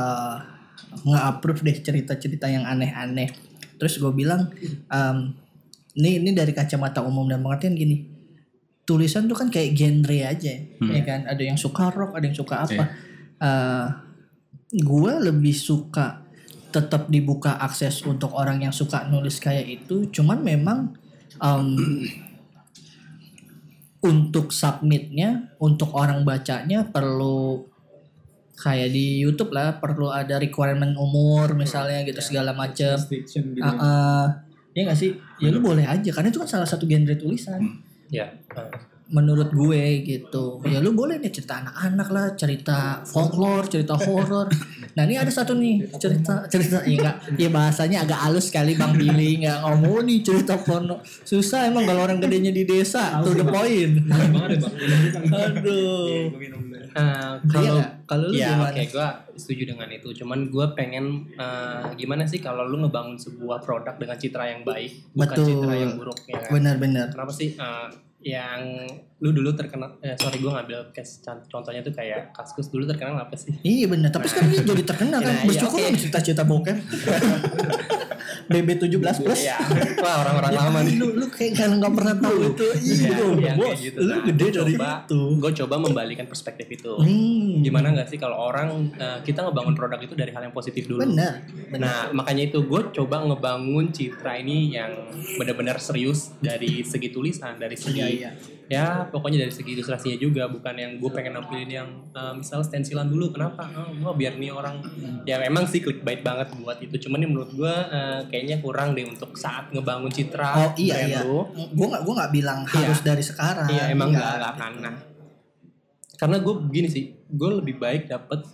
[1.04, 3.32] nggak approve deh cerita-cerita yang aneh-aneh.
[3.76, 4.48] Terus gue bilang,
[4.88, 5.34] em,
[5.94, 8.11] ini ini dari kacamata umum dan pengertian gini.
[8.82, 11.30] Tulisan tuh kan kayak genre aja, ya kan?
[11.30, 12.84] Ada yang suka rock, ada yang suka apa.
[13.42, 13.88] Eh,
[14.72, 16.24] gue lebih suka
[16.72, 20.96] tetap dibuka akses untuk orang yang suka nulis kayak itu cuman memang
[21.44, 22.08] em,
[24.00, 27.68] untuk submitnya untuk orang bacanya perlu
[28.56, 33.68] kayak di YouTube lah perlu ada requirement umur misalnya gitu segala macem Restriction gitu.
[33.68, 34.26] Ah, ah.
[34.72, 35.12] ya nggak sih
[35.44, 38.26] ya lu boleh aja karena itu kan salah satu genre tulisan Ya.
[38.56, 40.64] eh, menurut gue gitu.
[40.66, 44.48] Ya lu boleh nih cerita anak-anak lah cerita folklore cerita horor.
[44.92, 48.92] Nah ini ada satu nih cerita cerita ya enggak ya bahasanya agak halus sekali bang
[48.96, 51.04] Billy nggak ngomong nih cerita porno.
[51.04, 54.00] Susah emang kalau orang gedenya di desa to the point.
[54.04, 54.52] Ya bang.
[55.32, 56.28] aduh.
[56.92, 57.92] Iya kalau nggak?
[58.04, 58.72] kalau lu ya gimana?
[58.76, 60.10] oke gue setuju dengan itu.
[60.12, 64.92] Cuman gue pengen eh, gimana sih kalau lu ngebangun sebuah produk dengan citra yang baik
[65.16, 65.48] bukan Betul.
[65.48, 66.50] citra yang buruk ya kan?
[66.54, 67.88] benar-benar kenapa sih eh,
[68.22, 68.86] yang
[69.18, 73.34] lu dulu terkenal eh, sorry gue ngambil case contohnya tuh kayak kaskus dulu terkenal apa
[73.34, 75.34] sih Iya benar, tapi sekarang dia jadi terkenal kan.
[75.34, 75.86] Nah, iya, Bersyukur oke.
[75.90, 76.78] sama cerita-cerita bokep.
[78.52, 79.40] BB 17 plus.
[79.42, 79.58] Iya,
[79.98, 82.66] wah orang-orang lama nih Lu lu kayak kalau nggak pernah tahu itu.
[82.78, 83.66] Iya, Iya, bos.
[83.66, 83.98] kayak gitu.
[83.98, 85.20] Lu Nah, gede dari coba, itu.
[85.38, 86.94] Gue coba membalikan perspektif itu.
[86.94, 87.62] Hmm.
[87.62, 91.02] Gimana nggak sih kalau orang eh, kita ngebangun produk itu dari hal yang positif dulu.
[91.02, 91.48] Benar.
[91.70, 91.80] Benar.
[91.80, 94.92] Nah makanya itu gue coba ngebangun citra ini yang
[95.36, 98.32] benar-benar serius dari segi tulisan, dari segi Iya, iya.
[98.72, 103.04] Ya pokoknya dari segi ilustrasinya juga bukan yang gue pengen nampilin yang eh, misal stensilan
[103.04, 103.68] dulu kenapa?
[103.76, 104.80] Oh, oh, biar nih orang
[105.28, 109.04] ya memang sih clickbait banget buat itu cuman ini menurut gue eh, kayaknya kurang deh
[109.04, 111.22] untuk saat ngebangun citra Oh iya iya.
[111.52, 112.88] Gue nggak gue nggak bilang Iya.
[112.88, 113.68] harus dari sekarang.
[113.68, 114.24] Iya emang Nggak.
[114.24, 114.72] nggak nggak akan.
[114.80, 114.96] Nah,
[116.16, 118.46] karena gue begini sih, gue lebih baik dapet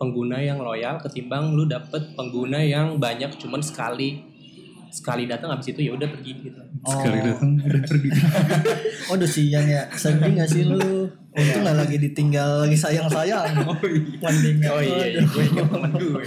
[0.00, 4.24] pengguna yang loyal ketimbang lu dapet pengguna yang banyak cuman sekali
[4.90, 6.60] sekali datang habis itu ya udah pergi gitu.
[6.82, 7.24] Sekali Oh.
[7.30, 8.08] datang udah pergi.
[9.08, 9.82] Oh udah siang ya.
[9.92, 10.78] Sedih gak sih lu?
[11.30, 13.62] Untung gak lagi ditinggal lagi sayang-sayang.
[13.64, 14.68] Oh iya.
[14.68, 16.22] Oh iya, iya gue ingat temen gue.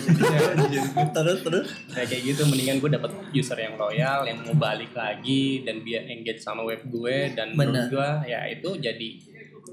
[1.16, 1.68] terus terus.
[1.90, 6.08] Nah kayak gitu mendingan gue dapet user yang loyal yang mau balik lagi dan biar
[6.08, 7.88] engage sama web gue dan Bener.
[7.88, 9.10] menurut gue ya itu jadi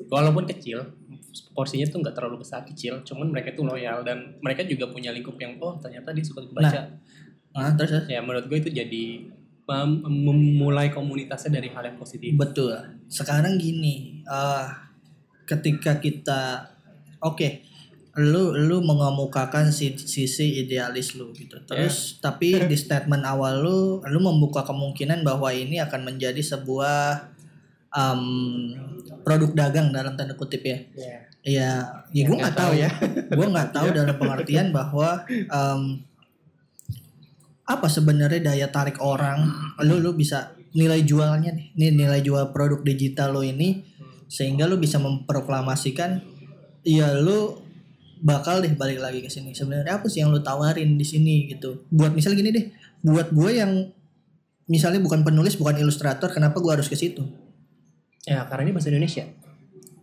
[0.06, 0.82] walaupun kecil
[1.52, 5.38] porsinya tuh nggak terlalu besar kecil cuman mereka tuh loyal dan mereka juga punya lingkup
[5.38, 6.86] yang oh ternyata dia suka baca Nah,
[7.50, 8.04] terus terus.
[8.06, 9.04] ya menurut gue itu jadi
[9.66, 12.74] mem- memulai komunitasnya dari hal yang positif Betul.
[13.06, 14.66] Sekarang gini, eh
[15.46, 16.70] ketika kita
[17.18, 17.48] oke,
[18.18, 21.58] lu lu mengemukakan si- sisi idealis lu gitu.
[21.66, 27.30] Terus tapi di statement awal lu lu membuka kemungkinan bahwa ini akan menjadi sebuah
[27.90, 28.22] em,
[29.22, 30.78] produk dagang dalam tanda kutip ya.
[30.94, 31.70] ya Iya,
[32.12, 32.90] ya gue nggak tahu ya.
[33.32, 35.80] Gue nggak tahu dalam pengertian bahwa em,
[37.70, 39.46] apa sebenarnya daya tarik orang,
[39.86, 43.86] lu lu bisa nilai jualnya nih, nih nilai jual produk digital lo ini,
[44.26, 46.18] sehingga lu bisa memproklamasikan,
[46.82, 47.62] ya lu
[48.26, 49.54] bakal deh balik lagi ke sini.
[49.54, 51.86] Sebenarnya apa sih yang lu tawarin di sini gitu?
[51.94, 52.66] Buat misal gini deh,
[53.06, 53.86] buat gue yang
[54.66, 57.22] misalnya bukan penulis, bukan ilustrator, kenapa gue harus ke situ?
[58.28, 59.24] ya karena ini bahasa Indonesia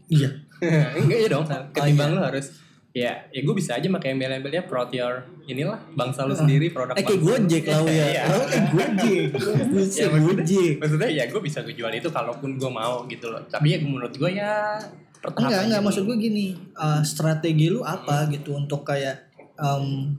[0.07, 0.29] Iya.
[1.03, 2.55] enggak ya dong ketimbang lu harus
[2.97, 7.05] ya ya gue bisa aja pakai embel-embelnya proud your inilah bangsa lu sendiri produk Eh
[7.05, 7.21] kayak.
[7.21, 8.05] Gojek lah ya.
[8.09, 8.23] Iya.
[8.27, 9.25] Oh, kayak Gojek.
[9.69, 10.73] Buset, Ya, maksudnya- Gojek.
[10.77, 14.11] maksudnya ya gue bisa gue jual itu kalaupun gue mau gitu loh tapi ya menurut
[14.11, 14.81] gue ya
[15.17, 20.13] pertahapan Enggak, enggak aja maksud gue gini, eh, strategi lu apa gitu untuk kayak em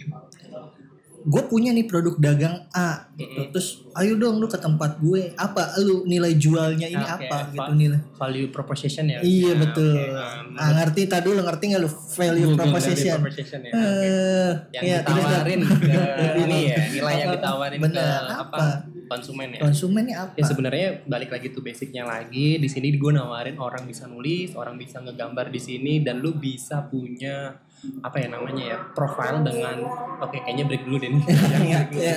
[1.20, 3.50] gue punya nih produk dagang A gitu.
[3.50, 5.34] Terus ayo dong lu ke tempat gue.
[5.34, 7.98] Apa lu nilai jualnya ini Oke, apa gitu nilai.
[8.14, 9.92] value proposition ya Iya Ya, betul.
[9.92, 10.14] oke.
[10.14, 13.18] Um, ah, ngerti tadi lu ngerti nggak lu value Google proposition?
[13.18, 13.70] value proposition ya.
[13.70, 15.42] Eh, yang iya, terus dah.
[15.42, 16.00] ditawarin ke
[16.42, 18.42] ini ya nilai yang ditawarin Bener, ke apa?
[18.46, 18.66] apa
[19.08, 20.32] konsumen ya konsumennya apa?
[20.36, 24.76] Ya sebenarnya balik lagi tuh basicnya lagi di sini gue nawarin orang bisa nulis, orang
[24.76, 27.56] bisa ngegambar di sini dan lu bisa punya
[28.02, 29.86] apa ya namanya ya profile dengan
[30.18, 31.22] oke kayaknya break dulu deh nih.
[31.72, 32.14] ya, ya,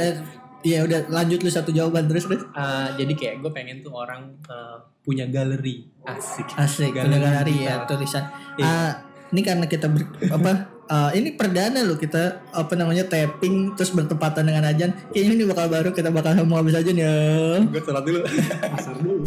[0.61, 2.43] ya udah lanjut lu satu jawaban terus terus.
[2.53, 6.47] Uh, jadi kayak gue pengen tuh orang uh, punya galeri asik.
[6.57, 8.25] Asik, Galeri galeri ya tulisan.
[8.57, 8.65] Iya.
[8.65, 8.91] Ah,
[9.31, 10.51] Ini karena kita ber, apa?
[10.91, 14.91] eh, ini perdana loh kita apa namanya tapping terus bertepatan dengan ajan.
[15.15, 17.15] Kayaknya ini bakal baru kita bakal mau habis aja nih ya.
[17.63, 18.19] Gue sholat dulu.
[18.75, 19.23] Pasar dulu.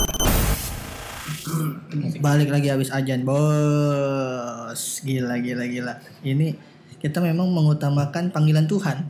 [2.20, 4.80] Balik lagi habis ajan, bos.
[5.04, 5.94] Gila gila gila.
[6.24, 6.56] Ini
[6.98, 9.04] kita memang mengutamakan panggilan Tuhan.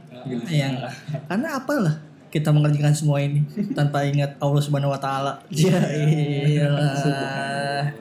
[0.51, 0.91] Yang
[1.29, 1.95] karena apalah
[2.35, 3.47] kita mengerjakan semua ini
[3.79, 5.39] tanpa ingat Allah Subhanahu wa taala.
[5.55, 7.95] Ya iyalah.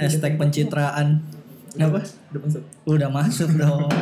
[0.00, 1.20] Hashtag pencitraan.
[1.76, 2.00] Apa?
[2.32, 2.62] Udah masuk.
[2.88, 3.92] Udah masuk dong.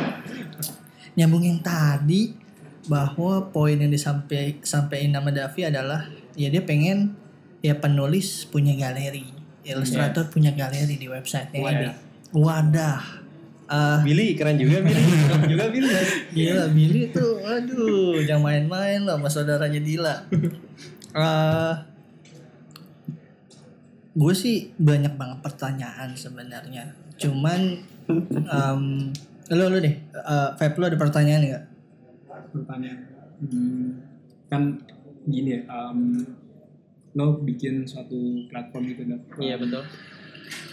[1.19, 2.39] Nyambung yang tadi
[2.87, 6.07] bahwa poin yang disampaikan sampaikan nama Davi adalah
[6.39, 7.17] ya dia pengen
[7.65, 9.25] ya penulis punya galeri,
[9.65, 11.65] ilustrator punya galeri di websitenya ini.
[11.65, 11.95] Wadah.
[12.31, 12.99] Wadah.
[13.65, 15.01] Ah, Billy keren juga Billy.
[15.25, 15.89] Keren juga Billy.
[16.37, 20.15] Gila Billy tuh aduh jangan main-main lah sama saudaranya Dila.
[21.17, 21.73] Eh
[24.15, 26.93] gue sih banyak banget pertanyaan sebenarnya.
[27.17, 27.61] Cuman
[28.29, 28.81] em
[29.49, 31.63] lu lu deh, eh Feb lu ada pertanyaan nggak?
[32.53, 32.99] Pertanyaan.
[33.41, 33.87] Hmm,
[34.47, 34.61] kan
[35.25, 35.61] gini ya.
[35.67, 35.99] em,
[37.15, 39.83] lo bikin suatu platform gitu dan Iya betul.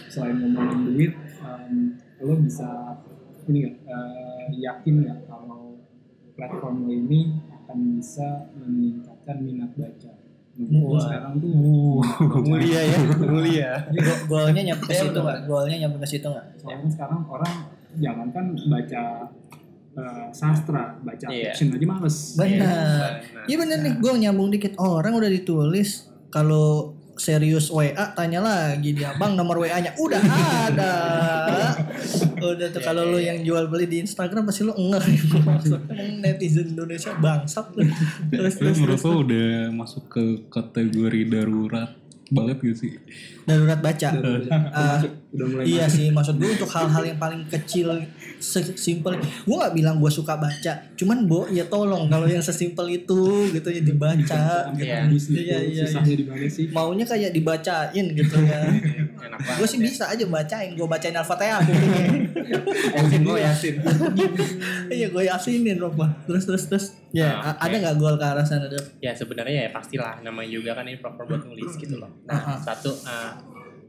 [0.05, 2.99] selain ngomongin duit, em, lo bisa
[3.43, 5.79] ini nggak eh, yakin nggak kalau
[6.33, 10.11] platform lo ini akan bisa meningkatkan minat baca?
[10.53, 11.49] Sekarang tuh
[12.45, 13.71] Mulia ya, mulia.
[13.89, 15.23] Go- Golnya nyampe ke Iya, situ betul.
[15.23, 15.39] nggak?
[15.47, 16.45] Golnya nyampe ke situ nggak?
[16.55, 17.53] soalnya sekarang orang
[17.95, 19.03] jangankan baca
[19.93, 21.49] eh, sastra, baca Iya.
[21.49, 22.17] fiction aja males.
[22.35, 23.09] Benar.
[23.43, 24.73] Iya bener nih, gue nyambung dikit.
[24.75, 30.21] Orang udah ditulis kalau serius WA tanya lagi dia, bang nomor WA-nya udah
[30.65, 30.93] ada.
[32.41, 35.05] udah tuh kalau lu yang jual beli di Instagram pasti lu enggak
[36.25, 37.85] netizen Indonesia bangsat lu.
[38.33, 41.93] Terus terus lo udah masuk ke kategori darurat
[42.33, 42.97] banget gak sih?
[43.45, 44.09] darurat baca.
[44.73, 44.99] Ah,
[45.33, 47.89] Udah mulai iya sih, maksud gue untuk hal-hal yang paling kecil,
[48.37, 49.17] sesimpel.
[49.17, 53.65] Gue nggak bilang gue suka baca, cuman bo ya tolong kalau yang sesimpel itu gitu
[53.67, 54.69] ya dibaca.
[54.77, 55.09] Iya.
[55.09, 55.33] gitu.
[55.33, 56.69] Iya, iya, Susahnya di mana sih?
[56.69, 58.61] maunya kayak dibacain gitu ya.
[59.57, 61.65] gue sih bisa aja bacain, gue bacain Al-Fatihah.
[62.95, 63.75] Yasin gue Yasin.
[64.89, 66.13] Iya gue yasinin Rokma.
[66.29, 66.85] Terus terus terus.
[67.09, 68.97] Ya Ah, ada nggak gol ke arah sana Dok?
[68.97, 72.09] ya sebenarnya ya pastilah namanya juga kan ini proper buat nulis gitu loh.
[72.25, 72.37] Ah, ah.
[72.53, 73.31] Nah satu uh,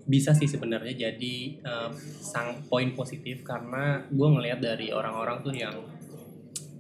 [0.05, 1.89] bisa sih sebenarnya jadi uh,
[2.21, 5.73] sang poin positif karena gue ngelihat dari orang-orang tuh yang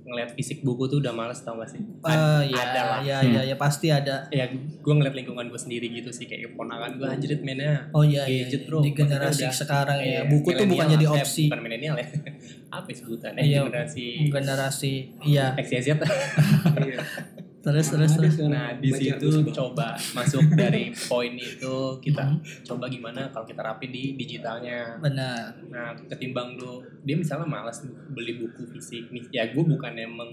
[0.04, 1.80] ngelihat fisik buku tuh udah males tau gak sih?
[2.04, 2.98] Ah, ya, ada lah.
[3.00, 4.28] ya, ya, ya pasti ada.
[4.28, 8.28] Ya gue ngeliat lingkungan gue sendiri gitu sih kayak ponakan gue anjrit mainnya Oh iya,
[8.28, 8.68] iya, gadget iya.
[8.68, 8.84] bro.
[8.84, 10.04] di generasi udah- sekarang ya.
[10.04, 11.04] Iya, Buku tuh bukan jadi.
[11.08, 11.48] Eh, opsi.
[11.48, 12.06] bukan milenial ya.
[12.76, 13.40] Apa ya sebutannya?
[13.40, 13.58] Iya.
[13.64, 14.92] Generasi Generasi,
[15.24, 15.56] iya.
[15.56, 15.88] XYZ.
[17.64, 18.34] Terus terus terus.
[18.44, 22.68] Nah di situ coba masuk dari poin itu kita Mhm.
[22.68, 25.00] coba gimana kalau kita rapi di digitalnya.
[25.00, 25.64] Benar.
[25.72, 27.80] Nah ketimbang lu dia misalnya malas
[28.12, 30.32] beli buku fisik nih ya gue bukannya meng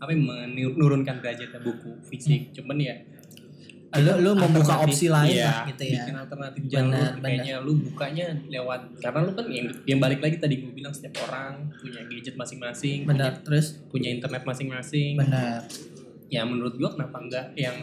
[0.00, 2.96] apa ya, menurunkan derajatnya buku fisik cuman ya
[3.90, 6.06] Lu lu membuka opsi lain iya, lah gitu ya.
[6.06, 10.38] bikin alternatif jalur Benar, kayaknya lu bukanya lewat karena lu kan yang yang balik lagi
[10.38, 13.32] tadi gue bilang setiap orang punya gadget masing-masing punya, Benar.
[13.42, 15.66] Terus punya internet masing-masing benar.
[16.30, 17.74] Ya menurut gua kenapa enggak yang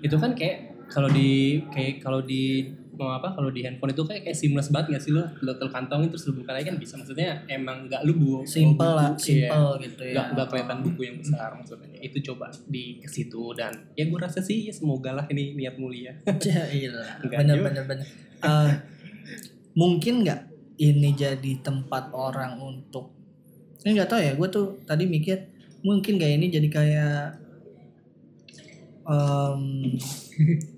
[0.00, 4.26] itu kan kayak kalau di kayak kalau di mau apa kalau di handphone itu kayak
[4.26, 7.46] kayak seamless banget nggak sih lo lo kantongin terus lu buka lagi kan bisa maksudnya
[7.46, 9.54] emang nggak lu bu Simple lah, buku, iya.
[9.54, 10.12] simple gitu ya.
[10.18, 14.18] nggak nggak kelihatan buku yang besar maksudnya itu coba di ke situ dan ya gue
[14.18, 16.10] rasa sih ya semoga lah ini niat mulia
[16.42, 17.22] Jailah.
[17.22, 18.06] Enggak Bener bener bener.
[18.42, 18.72] Eh,
[19.78, 20.40] mungkin nggak
[20.82, 23.14] ini jadi tempat orang untuk
[23.86, 24.32] ini nggak tahu ya.
[24.34, 25.38] Gue tuh tadi mikir
[25.86, 27.47] mungkin gak ini jadi kayak
[29.08, 29.62] em,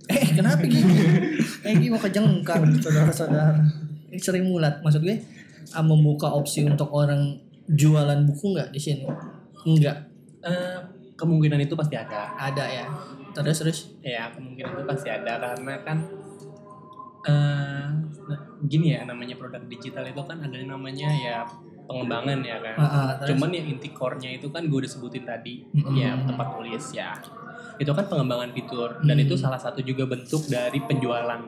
[0.09, 0.95] eh kenapa gini?
[1.61, 3.59] Eh gini mau kejengkang saudara-saudara.
[4.09, 4.79] Ini sering mulat.
[4.81, 5.19] Maksud gue
[5.71, 9.05] ah, membuka opsi untuk orang jualan buku nggak di sini?
[9.63, 10.09] Enggak,
[10.41, 10.79] Eh,
[11.15, 12.87] kemungkinan itu pasti ada ada ya.
[13.31, 13.79] Terus terus.
[14.01, 15.99] ya kemungkinan itu pasti ada karena kan
[17.21, 17.87] eh
[18.25, 21.45] nah, gini ya namanya produk digital itu kan ada yang namanya ya
[21.85, 23.37] pengembangan ya kan Ah, ah, terus.
[23.37, 25.93] cuman yang inti core-nya itu kan gue udah sebutin tadi Mm-mm.
[25.93, 27.13] ya tempat tulis ya
[27.81, 29.25] itu kan pengembangan fitur dan Hmm.
[29.25, 31.41] itu salah satu juga bentuk dari penjualan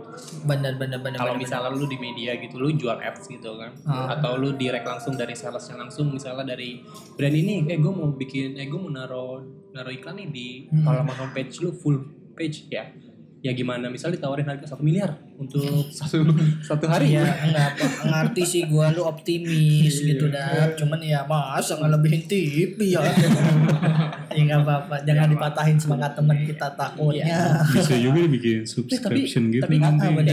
[0.43, 1.15] bener bener bener.
[1.15, 4.17] kalau bener, misalnya lu di media gitu lu jual ads gitu kan Ah.
[4.17, 6.81] atau lu direct langsung dari salesnya langsung misalnya dari
[7.13, 10.89] brand ini eh gue mau bikin eh gue mau naro naro iklan nih di Hmm.
[10.89, 12.01] halaman homepage lu full
[12.33, 12.89] page ya
[13.43, 16.23] ya gimana misalnya ditawarin harga satu miliar untuk satu
[16.63, 17.19] satu hari?
[17.19, 20.71] Ya enggak apa ngerti sih gua lu optimis gitu dah.
[20.79, 23.03] Cuman ya masa ngelebihin TV ya?
[24.33, 27.61] Ya nggak apa-apa jangan dipatahin semangat teman kita takutnya.
[27.69, 29.77] Bisa juga dibikin Eh, subscription gitu tapi,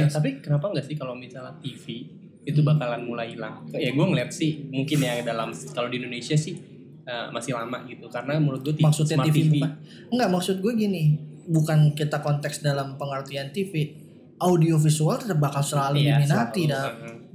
[0.07, 2.07] tapi kenapa nggak sih kalau misalnya TV
[2.47, 3.67] itu bakalan mulai hilang.
[3.75, 6.55] Ya gue ngeliat sih mungkin ya dalam kalau di Indonesia sih
[7.03, 8.07] eh, masih lama gitu.
[8.07, 9.71] Karena menurut gue maksudnya smart TV, bukan?
[10.15, 11.03] Enggak maksud gue gini
[11.49, 13.89] bukan kita konteks dalam pengertian TV
[14.37, 16.71] audio visual tetap bakal selalu Iya, diminati selalu.
[16.71, 16.83] dah.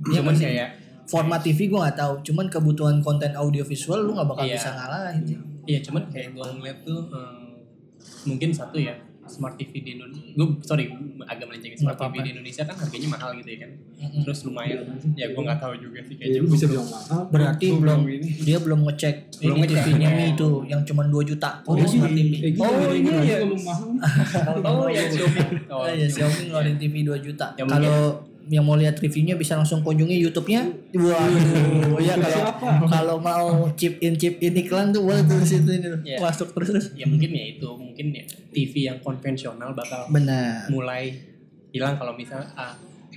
[0.04, 0.68] Iya Cuman kayak
[1.04, 4.54] format TV gue nggak tahu cuman kebutuhan konten audio visual lu nggak bakal Iya.
[4.54, 5.20] bisa ngalahin
[5.64, 7.44] Iya cuman kayak gue ngeliat tuh eh,
[8.24, 8.94] mungkin satu ya
[9.26, 10.84] smart TV di Indonesia gue sorry
[11.24, 14.22] agak melenceng smart TV di Indonesia kan harganya mahal gitu ya kan Mm-mm.
[14.22, 14.78] terus lumayan
[15.12, 17.20] ya gue nggak tahu juga sih Ya, kayaknya lu bisa bilang mahal.
[17.28, 18.28] berarti belum ini.
[18.38, 19.76] dia belum ngecek Belum ini ngecek.
[19.82, 20.14] TV-nya Oh.
[20.14, 22.62] Mi itu yang cuma 2 juta Oh, oh, smart iya, TV kayak gitu.
[22.62, 23.38] Oh, Jadi iya, gimana iya.
[24.62, 27.46] oh ya Xiaomi oh, Oh iya Xiaomi ngeluarin TV 2 juta.
[27.54, 27.98] Ya, Kalau
[28.52, 30.62] yang mau lihat reviewnya bisa langsung kunjungi YouTube-nya.
[30.92, 32.68] Waduh, ya kalau Siapa?
[32.94, 36.00] kalau mau chip in chip in iklan tuh boleh tuh situ ini tuh.
[36.04, 36.18] Iya.
[36.20, 36.86] masuk terus terus.
[36.92, 40.68] ya mungkin ya itu mungkin ya TV yang konvensional bakal Benar.
[40.68, 41.16] mulai
[41.72, 42.76] hilang kalau misalnya ah,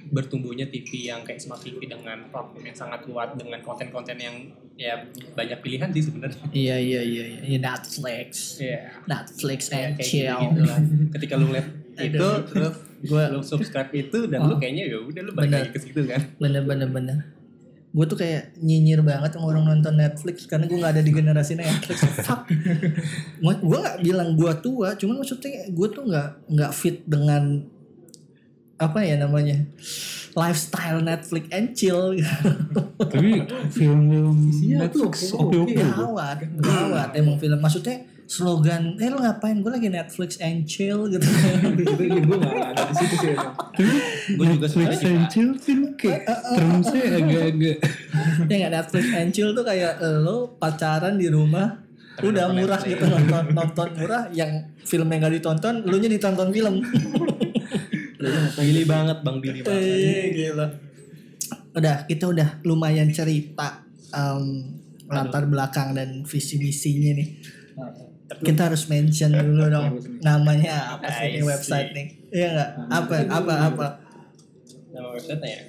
[0.10, 4.36] bertumbuhnya TV yang kayak smart TV dengan platform yang sangat kuat dengan konten-konten yang
[4.74, 4.94] ya
[5.32, 8.30] banyak pilihan sih sebenarnya Iya iya iya iya Iya, Netflix.
[8.58, 8.80] Iya.
[9.04, 10.38] Netflix Ya, and kayak chill.
[10.40, 10.80] gitu lah.
[11.12, 11.68] Ketika lu ngeliat
[12.08, 14.50] itu terus Gua- lu subscribe itu dan Oh.
[14.50, 16.22] lu kayaknya ya udah lu balik ke situ kan.
[16.36, 17.18] Bener bener bener.
[17.88, 21.54] Gue tuh kayak nyinyir banget sama orang nonton Netflix karena gue nggak ada di generasi
[21.56, 21.98] Netflix.
[22.28, 22.46] Fuck.
[23.42, 27.66] gue nggak bilang gue tua, cuman maksudnya gue tuh nggak nggak fit dengan
[28.78, 29.66] apa ya namanya
[30.38, 32.14] lifestyle Netflix and chill.
[33.12, 33.42] Tapi
[33.74, 34.38] film-film
[34.94, 36.14] tuh Netflix oke-oke loh.
[36.14, 37.58] gawat, gawat emang film.
[37.58, 39.58] Maksudnya slogan, eh lu ngapain?
[39.66, 41.26] Gue lagi Netflix and chill gitu.
[41.26, 43.34] Itu ya gue gak ada di situ sih.
[44.38, 47.78] Gue juga Netflix and chill film kayak termsnya agak-agak
[48.46, 51.82] ya nggak Netflix and chill tuh kayak eh, lo pacaran di rumah
[52.18, 56.82] udah murah gitu nonton nonton murah yang film yang gak ditonton lu nya ditonton film
[58.56, 59.82] Billy banget Bang Billy banget.
[59.82, 60.68] eh gila.
[61.74, 64.74] Udah kita udah lumayan cerita em,
[65.08, 67.30] latar belakang dan visi misinya nih.
[68.28, 69.88] Kita harus mention dulu dong
[70.20, 72.08] namanya apa sih ini website nih?
[72.28, 72.70] Iya nggak?
[72.90, 73.88] Apa apa apa?
[74.88, 75.60] Nama website ya?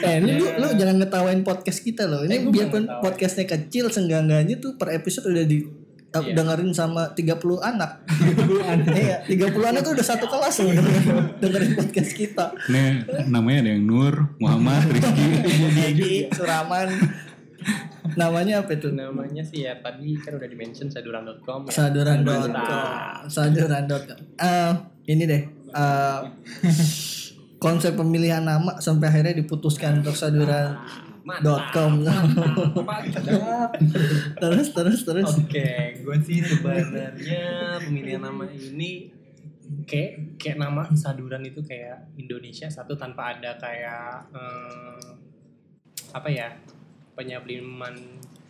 [0.00, 2.22] Eh, ini lu, lu jangan ngetawain podcast kita loh.
[2.22, 5.64] Eh, Ini gua biarpun podcastnya kecil, senggangganya tuh per episode udah di
[6.10, 6.34] uh, Iya.
[6.34, 8.02] dengerin sama 30 anak.
[8.90, 11.04] Iya, 30 anak tuh udah satu kelas loh dengerin,
[11.42, 12.46] dengerin podcast kita.
[12.66, 15.28] Nih namanya ada yang Nur, Muhammad, Rizky.
[15.80, 16.88] Egi, Suraman.
[18.10, 18.90] Namanya apa itu?
[18.90, 21.70] Namanya sih ya tadi kan udah di mention saduran.com ya.
[21.70, 23.28] Saduran.com.
[23.28, 24.18] Saduran.com.
[24.34, 24.72] Eh,
[25.06, 25.42] ini deh.
[25.70, 26.20] eh,
[27.60, 30.16] konsep pemilihan nama sampai akhirnya diputuskan untuk
[31.24, 31.92] saduran.com.
[32.84, 33.70] Mantap.
[34.40, 35.30] terus terus terus.
[35.36, 39.12] Oke, gue sih sebenarnya pemilihan nama ini
[39.86, 45.06] kayak kayak nama saduran itu kayak Indonesia satu tanpa ada kayak eh,
[46.10, 46.50] apa ya
[47.14, 47.94] penyabliman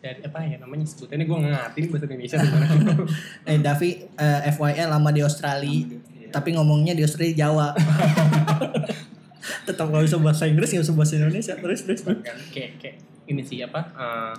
[0.00, 2.94] dari apa ya namanya sebutannya gue ngerti bahasa Indonesia sebenarnya.
[3.50, 5.85] Eh Davi eh, FYI lama di Australia,
[6.33, 7.68] tapi ngomongnya di Australia Jawa.
[9.40, 11.55] Tetap gak bisa bahasa Inggris, gak bisa bahasa Indonesia.
[11.55, 12.00] Terus terus.
[12.03, 12.20] terus.
[12.20, 14.35] kan kayak kayak ini sih apa eh,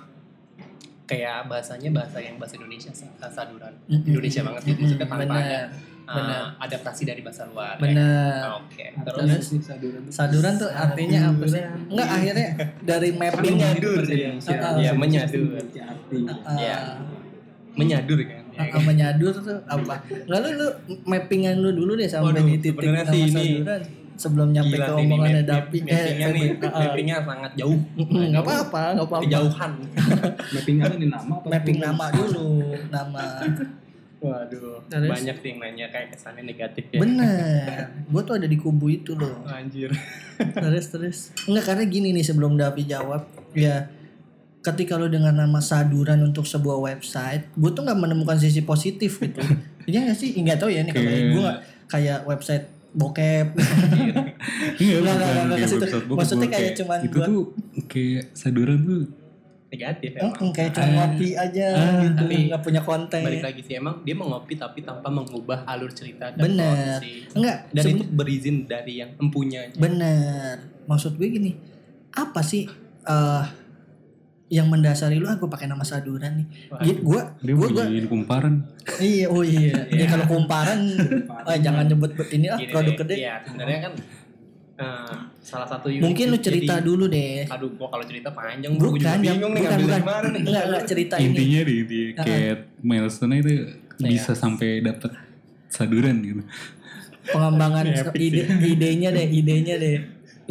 [1.05, 4.03] kayak bahasanya bahasa yang bahasa Indonesia sa- saduran Mm-mm.
[4.05, 5.65] Indonesia banget gitu maksudnya tanpa Bener, ada eh,
[6.07, 6.43] bener.
[6.57, 7.81] adaptasi dari bahasa luar ya.
[7.81, 8.41] Bener.
[8.53, 9.27] oke Terus?
[9.27, 10.01] terus saduran.
[10.07, 11.63] Saduran tuh artinya apa sih?
[11.89, 12.49] Enggak akhirnya
[12.81, 14.01] dari mapping Menyadur.
[14.01, 14.51] Indonesia.
[14.55, 15.45] Ah, Iya, menyadur.
[15.51, 15.65] Eh,
[16.57, 16.77] Iya.
[17.71, 19.95] menyadur kan ya, menyadur tuh apa?
[20.05, 20.67] Enggak lu, lu
[21.05, 23.81] mappingan lu dulu deh sampai Waduh, di titik sama sih ini saduran
[24.21, 25.97] sebelum nyampe Gila ke ini omongannya map- mappingnya
[26.29, 29.23] nih eh, eh, mappingnya sangat jauh Enggak apa-apa, enggak apa-apa.
[29.25, 29.71] kejauhan
[30.53, 31.47] Mapping apa nih nama apa?
[31.49, 32.49] Mapping nama dulu,
[32.87, 33.23] nama.
[34.19, 35.09] waduh Terus?
[35.09, 39.11] banyak sih yang nanya kayak kesannya negatif ya Bener, gue tuh ada di kubu itu
[39.11, 39.41] loh.
[39.49, 39.89] anjir
[40.37, 43.89] terus terus enggak karena gini nih sebelum Davi jawab ya
[44.61, 49.41] ketika lo dengan nama saduran untuk sebuah website gue tuh nggak menemukan sisi positif gitu
[49.83, 53.47] iya nggak sih nggak tahu ya nih kalau gue nggak kayak website bokep.
[54.73, 55.83] Iya, Nggak, nggak, bukan nggak, nggak kayak ke situ.
[55.83, 57.41] website book, Maksudnya kayak cuman itu buat- tuh
[57.85, 59.03] kayak saduran tuh.
[59.69, 60.51] Negatif Eh, emang.
[60.51, 60.91] kayak cuma Ah.
[60.97, 63.21] ngopi aja Ah, gitu tapi nggak punya konten.
[63.21, 66.99] balik lagi sih emang dia mengopi tapi tanpa mengubah alur cerita dan bener.
[67.31, 70.59] enggak dan itu berizin dari yang empunya bener.
[70.83, 71.51] Maksud gue gini
[72.11, 72.67] apa sih
[73.01, 73.43] eh
[74.51, 76.47] yang mendasari lu aku pakai nama saduran nih.
[76.83, 78.67] Gitu, gue dia gue jadiin kumparan.
[78.99, 79.87] Iya, oh iya.
[79.87, 80.05] Ya Iya.
[80.09, 80.79] kalau kumparan,
[81.23, 83.15] oh, jangan nyebut ini ah Gini produk gede.
[83.17, 83.93] Iya, sebenarnya kan
[84.75, 87.47] eh, salah satu Mungkin lu cerita jadi- dulu deh.
[87.47, 89.95] Aduh, gua kalau cerita panjang gua Bukan, juga yang- bingung nih bukan, ngambil bukan.
[89.95, 90.41] dari mana nih.
[90.43, 91.25] Enggak, enggak cerita ini.
[91.25, 93.53] Intinya deh, intinya kayak milestone itu
[93.97, 95.11] bisa sampai dapat
[95.67, 96.43] saduran gitu.
[97.23, 97.85] Pengembangan
[98.17, 99.97] ide, idenya deh, idenya deh.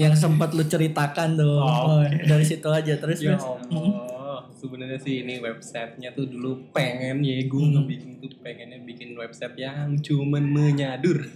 [0.00, 1.60] Yang sempat lu ceritakan tuh.
[1.60, 3.36] Oh, Oh, dari situ aja terus Ya.
[3.36, 7.72] Allah, sebenarnya sih ini websitenya tuh dulu pengen ya gue Hmm.
[7.76, 11.28] ngebikin tuh pengennya bikin website yang cuman menyadur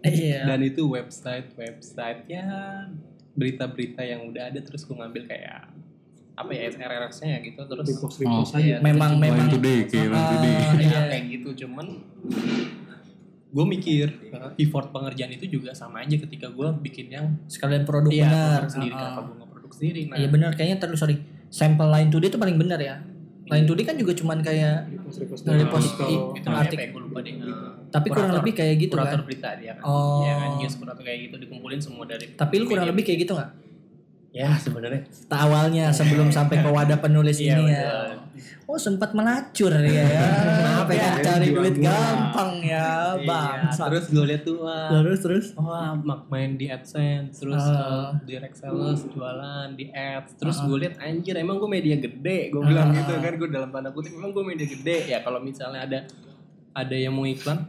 [0.00, 0.46] Iya.
[0.46, 2.46] dan itu website website ya
[3.32, 5.70] berita-berita yang udah ada terus gue ngambil kayak
[6.32, 10.02] apa ya SRRX-nya ya gitu terus repost Oh, repost aja memang memang today, ya,
[10.74, 11.00] iya.
[11.06, 12.02] kayak gitu cuman
[13.52, 18.08] gue mikir uh, effort pengerjaan itu juga sama aja ketika gue bikin yang sekalian produk
[18.08, 18.58] iya, benar.
[18.58, 19.22] produk sendiri Ah, kenapa ah.
[19.22, 21.16] gue nggak produk sendiri nah Iya benar kayaknya terus sorry.
[21.48, 22.96] Sampel line today itu paling benar ya.
[23.44, 25.68] Line today kan juga cuman kayak Dari artikel.
[25.68, 26.00] post-
[26.42, 29.26] artikel gue lupa deh uh, tapi kurang kurator- lebih kayak gitu kurator kan.
[29.28, 30.24] berita dia kan Oh.
[30.24, 33.32] ya kan news kurator kayak gitu dikumpulin semua dari Tapi lu kurang lebih kayak gitu
[33.34, 33.50] nggak?
[34.32, 37.76] Ya sebenarnya Awalnya sebelum sampai ke wadah penulis Iya, ini betul.
[37.76, 37.92] ya.
[38.64, 40.24] Oh sempat melacur ya ya.
[40.82, 43.58] Pengen ya, cari duit gampang ya, Iya, bang.
[43.70, 45.46] terus gue lihat tuh wah terus terus.
[45.54, 48.08] wah mak main di AdSense terus Ah.
[48.08, 50.64] uh, direct sales jualan di ads terus Ah.
[50.64, 52.96] gue lihat anjir emang gue media gede gue bilang Ah.
[52.98, 55.98] gitu kan gue dalam tanda kutip emang gue media gede ya kalau misalnya ada
[56.72, 57.68] ada yang mau iklan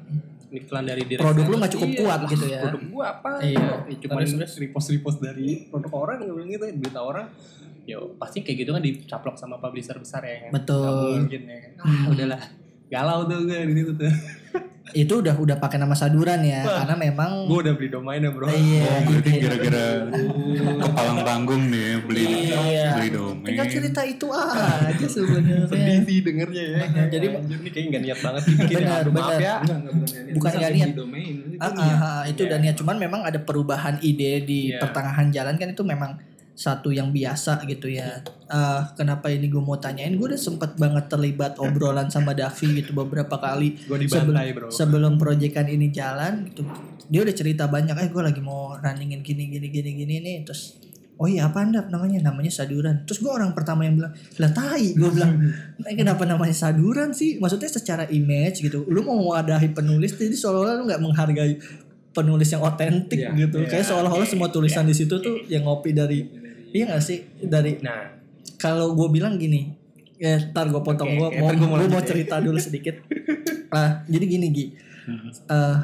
[0.54, 2.62] iklan dari direct Produk lu nggak cukup iya, kuat gitu ya.
[2.62, 3.32] produk gue apa?
[3.42, 3.68] Iya.
[3.90, 7.28] ya, cuma repost repost dari produk orang gue bilang gitu berita orang
[7.84, 10.48] yo pasti kayak gitu kan dicaplok sama publisher besar ya.
[10.48, 11.26] Kan Betul.
[11.26, 11.58] Mungkin ya.
[11.68, 12.42] Kan ah udahlah.
[12.88, 14.14] Galau tuh gue di situ tuh
[14.86, 16.84] Itu udah udah pakai nama saduran ya, Wah.
[16.84, 19.42] karena memang gue udah beli domainnya bro Iya, Oh, berarti iya.
[19.42, 19.86] gara-gara
[20.84, 22.88] kepalang tanggung nih ya, beli Iya.
[22.94, 23.48] beli domain.
[23.48, 25.58] Tinggal cerita itu aja sebenarnya.
[25.66, 26.80] sedih sih dengernya ya
[27.10, 29.40] Jadi- anjir nih kayaknya gak niat banget sih bikin maaf benar.
[29.40, 29.94] ya Enggak, enggak
[30.36, 30.60] bukan niat.
[30.60, 30.90] Nggak niat.
[30.94, 31.36] domain.
[31.48, 31.96] Itu Ah, niat.
[31.96, 32.52] ah, ah, itu Iya.
[32.52, 34.78] dan ya cuman memang ada perubahan ide di Iya.
[34.80, 36.12] pertengahan jalan kan itu memang
[36.54, 38.22] satu yang biasa gitu ya.
[38.46, 40.14] Eh, kenapa ini gue mau tanyain?
[40.14, 44.68] Gue udah sempet banget terlibat obrolan sama Davi gitu beberapa kali gue sebelum dibantai bro
[44.70, 46.62] sebelum proyekan ini jalan gitu.
[47.10, 50.78] Dia udah cerita banyak, eh gue lagi mau runningin gini gini gini gini nih terus
[51.14, 53.06] Oh iya apa anda namanya namanya saduran.
[53.06, 54.98] Terus gue orang pertama yang bilang lah tai.
[54.98, 55.38] Gue bilang
[55.86, 57.38] "Eh, kenapa namanya saduran sih?
[57.38, 58.82] Maksudnya secara image gitu.
[58.90, 61.54] Lu mau mewadahi penulis jadi seolah-olah lu nggak menghargai
[62.14, 63.62] penulis yang otentik Iya, gitu.
[63.62, 66.22] iya, Kayak seolah-olah semua tulisan di situ tuh yang ngopi dari
[66.74, 67.24] iya gak sih?
[67.40, 68.20] Dari nah.
[68.58, 69.84] kalau gue bilang gini
[70.24, 72.96] ya ntar gue potong Oke, gue oke, mau, gua mau cerita dulu sedikit.
[73.74, 74.66] Ah jadi gini Gi.
[75.50, 75.78] Eh,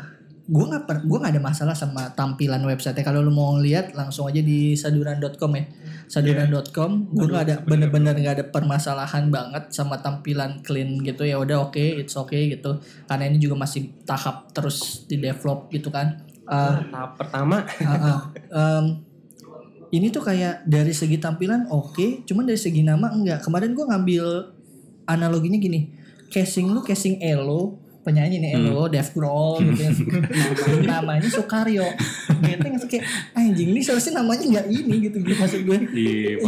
[0.46, 4.30] gue nggak per gue nggak ada masalah sama tampilan website kalau lu mau lihat langsung
[4.30, 5.66] aja di saduran.com ya.
[6.06, 11.26] Saduran.com gue nggak ada bener-bener nggak ada permasalahan banget sama tampilan clean gitu.
[11.26, 12.78] Ya udah oke it's okay gitu.
[13.10, 16.22] Karena ini juga masih tahap terus di develop gitu kan.
[16.46, 17.66] Eh, tahap pertama.
[17.82, 18.20] Ah, ah.
[18.62, 19.09] Em,
[19.90, 23.42] ini tuh kayak dari segi tampilan oke, cuman dari segi nama enggak.
[23.42, 24.26] Kemarin gua ngambil
[25.10, 25.90] analoginya gini,
[26.30, 29.92] casing lu casing Elo, penyanyi nih Elo, Dev Grohl gitu ya.
[30.98, 31.86] namanya Sokaryo.
[32.40, 35.78] Gitu nggak sih kayak anjing ini seharusnya namanya nggak ini gitu gitu maksud gue.
[35.94, 36.42] Iya.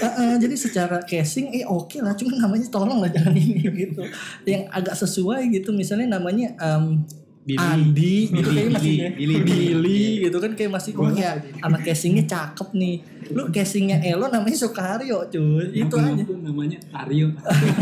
[0.00, 4.02] Ah, ah, jadi secara casing eh oke lah, cuman namanya tolong lah jangan ini gitu.
[4.46, 7.02] Yang agak sesuai gitu misalnya namanya em,
[7.46, 7.62] Billy.
[7.62, 10.02] Andi gitu Billy, kayak masih Billy, Billy, Billy.
[10.20, 11.30] gitu kan kayak masih oh ya
[11.60, 12.96] anak casingnya cakep nih
[13.28, 17.26] lu casingnya Elo namanya Sokaryo cuy itu aja aku namanya Aryo.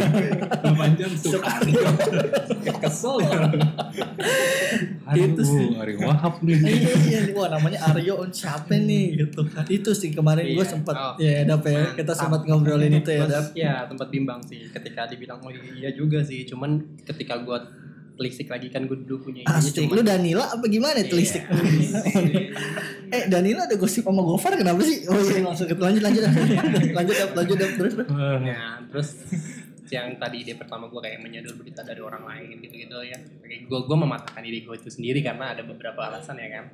[0.64, 1.80] Nama panjang Sukaryo.
[2.82, 3.16] Kesel.
[5.14, 5.64] Itu sih.
[5.68, 6.56] Aduh, Ari Wahab nih.
[6.60, 10.64] iya iya nih, wah namanya Aryo siapa nih gitu itu sih kemarin gue Iya.
[10.66, 11.14] sempat Oh.
[11.16, 12.16] ya dap ya kita Mantap.
[12.16, 16.44] sempat ngobrolin itu ya dap ya tempat bimbang sih ketika dibilang oh iya juga sih
[16.44, 17.58] cuman ketika gue
[18.14, 21.08] telisik lagi kan gue dulu punya Asik, lu Danila apa gimana Iya.
[21.08, 21.42] tulistik?
[23.08, 25.02] eh Danila ada gosip sama Gofar kenapa sih?
[25.04, 26.22] Oh iya langsung ke lanjut lanjut
[26.92, 28.08] lanjut lanjut terus terus.
[28.08, 29.08] Nah, terus
[29.86, 33.14] yang tadi ide pertama gue kayak menyadur berita dari orang lain gitu-gitu ya.
[33.40, 36.64] Kayak gue gue mematahkan ide gue itu sendiri karena ada beberapa alasan ya kan.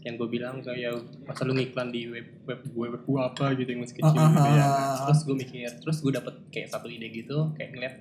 [0.00, 3.68] Yang gue bilang kayak masa lu ngiklan di web web gue web gue apa gitu
[3.68, 4.64] yang masih kecil Ah, ah, gitu ya.
[4.64, 4.96] ah.
[5.04, 7.94] Terus gue mikir, terus gue dapet kayak satu ide gitu, kayak ngeliat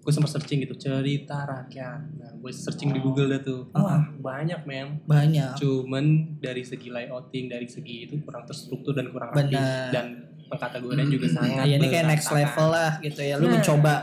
[0.00, 2.00] gue sempat searching gitu cerita rakyat.
[2.16, 3.68] Nah, gue searching di Google dah tuh.
[3.70, 3.84] Ah.
[3.84, 5.04] Wah, banyak men.
[5.04, 5.56] Banyak.
[5.56, 6.04] Cuman
[6.36, 9.52] dari segi layouting, dari segi itu kurang terstruktur dan kurang rapi
[9.90, 10.06] dan
[10.46, 13.36] pengkategorian juga sangat ya ini kayak next level lah gitu ya.
[13.36, 13.54] Lu Nah.
[13.54, 13.94] mencoba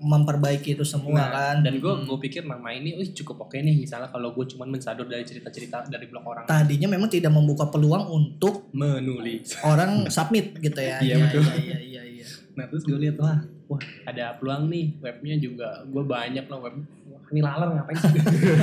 [0.00, 1.56] memperbaiki itu semua Nah, kan.
[1.60, 2.08] dan gue Hmm.
[2.08, 5.84] gue pikir nama ini wih cukup oke nih misalnya kalau gue cuma mensadur dari cerita-cerita
[5.84, 11.04] dari blog orang tadinya memang tidak membuka peluang untuk menulis orang submit gitu ya.
[11.04, 11.44] Iya, betul.
[11.52, 12.24] Iya iya iya.
[12.50, 15.86] nah terus gue lihat wah wah ada peluang nih webnya juga.
[15.86, 16.74] Gue banyak loh web.
[17.06, 18.10] Wah ini laler ngapain sih?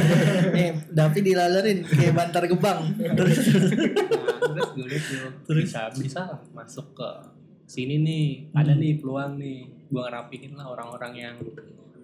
[0.55, 2.91] Nih, Davi dilalerin kayak bantar gebang.
[2.93, 3.37] Terus.
[3.39, 5.03] Nah, terus gue lihat
[5.43, 7.09] tuh bisa bisa lah masuk ke
[7.65, 8.27] sini nih.
[8.51, 8.81] Ada Hmm.
[8.81, 9.59] nih peluang nih.
[9.87, 11.35] Gue ngerapiin lah orang-orang yang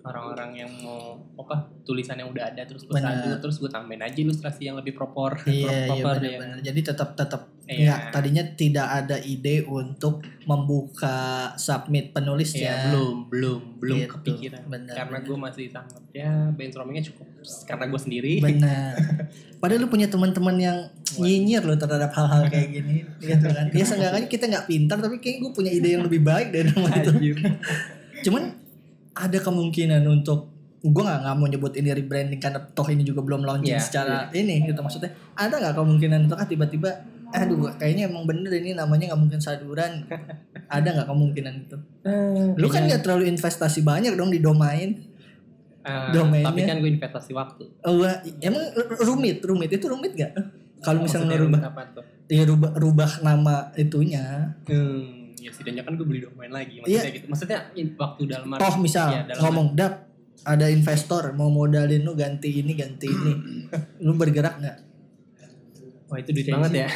[0.04, 4.18] orang-orang yang mau apa tulisan yang udah ada terus gue sadu terus gue tambahin aja
[4.18, 5.40] ilustrasi yang lebih proper.
[5.44, 6.40] Iya iya proper benar ya.
[6.40, 6.58] benar.
[6.62, 7.80] Jadi tetap tetap Iya.
[7.80, 12.76] Enggak, tadinya tidak ada ide untuk membuka submit penulis Iya, ya.
[12.92, 17.24] belum belum belum Gitu, kepikiran benar, karena gue masih sangat ya brainstormingnya cukup
[17.64, 18.94] karena gue sendiri Benar.
[19.64, 20.78] Padahal lu punya teman-teman yang
[21.16, 23.72] nyinyir lo terhadap hal-hal kayak gini, gitu kan?
[23.72, 26.92] Ya seenggaknya kita nggak pintar, tapi kayak gue punya ide yang lebih baik dari nama
[27.00, 27.12] itu.
[28.28, 28.60] Cuman
[29.16, 30.52] ada kemungkinan untuk
[30.84, 34.28] gue nggak nggak mau nyebut ini rebranding karena toh ini juga belum launching Iya, secara
[34.36, 36.92] ini gitu maksudnya ada nggak kemungkinan untuk ah, tiba-tiba
[37.34, 40.06] aduh kayaknya emang bener ini namanya nggak mungkin saduran.
[40.70, 41.78] Ada nggak kemungkinan itu?
[42.56, 45.10] Lu kan nggak terlalu investasi banyak dong di domain.
[45.84, 46.48] Ah, domainnya.
[46.48, 47.68] tapi kan gue investasi waktu.
[47.84, 48.72] Oh, wah, emang
[49.04, 49.44] rumit?
[49.44, 50.32] Rumit itu rumit gak
[50.84, 52.04] kalau misalnya rubah apa tuh?
[52.28, 54.56] Ya rubah rubah nama itunya.
[54.64, 57.04] Hmm, ya setidaknya kan gue beli domain lagi Iya.
[57.04, 57.26] maksudnya gitu.
[57.32, 57.60] Maksudnya
[58.00, 59.94] waktu dalam arti toh misal ya, dalam ngomong dap
[60.44, 63.34] ada investor mau modalin lu ganti ini ganti ini.
[64.06, 64.78] Lu bergerak nggak
[66.14, 66.88] wah itu duit banget ya.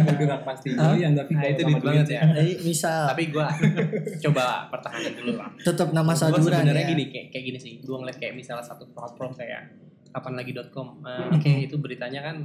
[0.00, 0.72] bergerak pasti.
[0.72, 2.20] Julian tapi nah itu duit banget ya.
[2.40, 3.46] Eh, misal tapi gue
[4.24, 5.52] coba pertahanan dulu lah.
[5.60, 6.90] Tetap nama gue saduran sebenarnya ya.
[6.96, 7.72] gini kayak kayak gini sih.
[7.84, 9.68] Gue ngeliat kayak misalnya satu platform kayak
[10.08, 12.36] kapanlagi.com uh, oke itu beritanya kan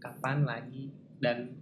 [0.00, 0.88] kapan lagi
[1.20, 1.52] dan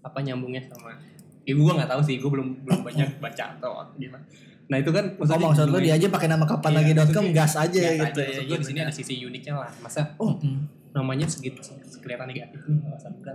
[0.00, 0.96] apa nyambungnya sama
[1.44, 2.16] ya gue nggak tahu sih.
[2.16, 4.24] Gue belum belum banyak baca atau gimana.
[4.66, 7.22] Nah itu kan Oh maksud lu dia aja pakai nama kapan lagi Iya, dot com
[7.30, 8.02] maksudnya gas aja gitu.
[8.02, 8.26] aja, ya.
[8.26, 9.70] maksud gue di sini ada sisi uniknya lah.
[9.78, 10.60] Masa oh Mm.
[10.96, 11.60] Namanya segitu
[11.98, 12.80] kelihatan negatif nih.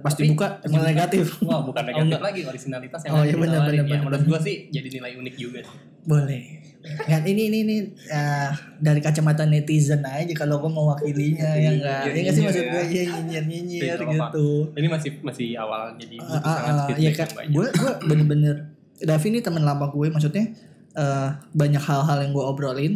[0.02, 1.26] Pasti Tapi- buka emang negatif.
[1.42, 2.22] Wah bukan negatif enggak.
[2.24, 3.80] lagi originalitas yang Oh, iya, benar, ditawarin.
[3.80, 5.78] benar, Ya, menurut gue sih jadi nilai unik juga sih.
[6.02, 6.44] Boleh.
[6.82, 7.76] Kan ini ini ini
[8.08, 12.02] eh, dari kacamata netizen aja kalau gue mewakilinya ya enggak.
[12.02, 14.48] Iya, Ya enggak sih nyinyir maksud gue ya nyinyir nyinyir Iya, gitu.
[14.74, 17.52] Ini masih masih awal jadi ya yang kan banyak.
[17.52, 18.56] gue gue bener-bener
[18.98, 20.46] Davi ini teman lama gue maksudnya
[20.92, 22.94] eh, banyak hal-hal yang gue obrolin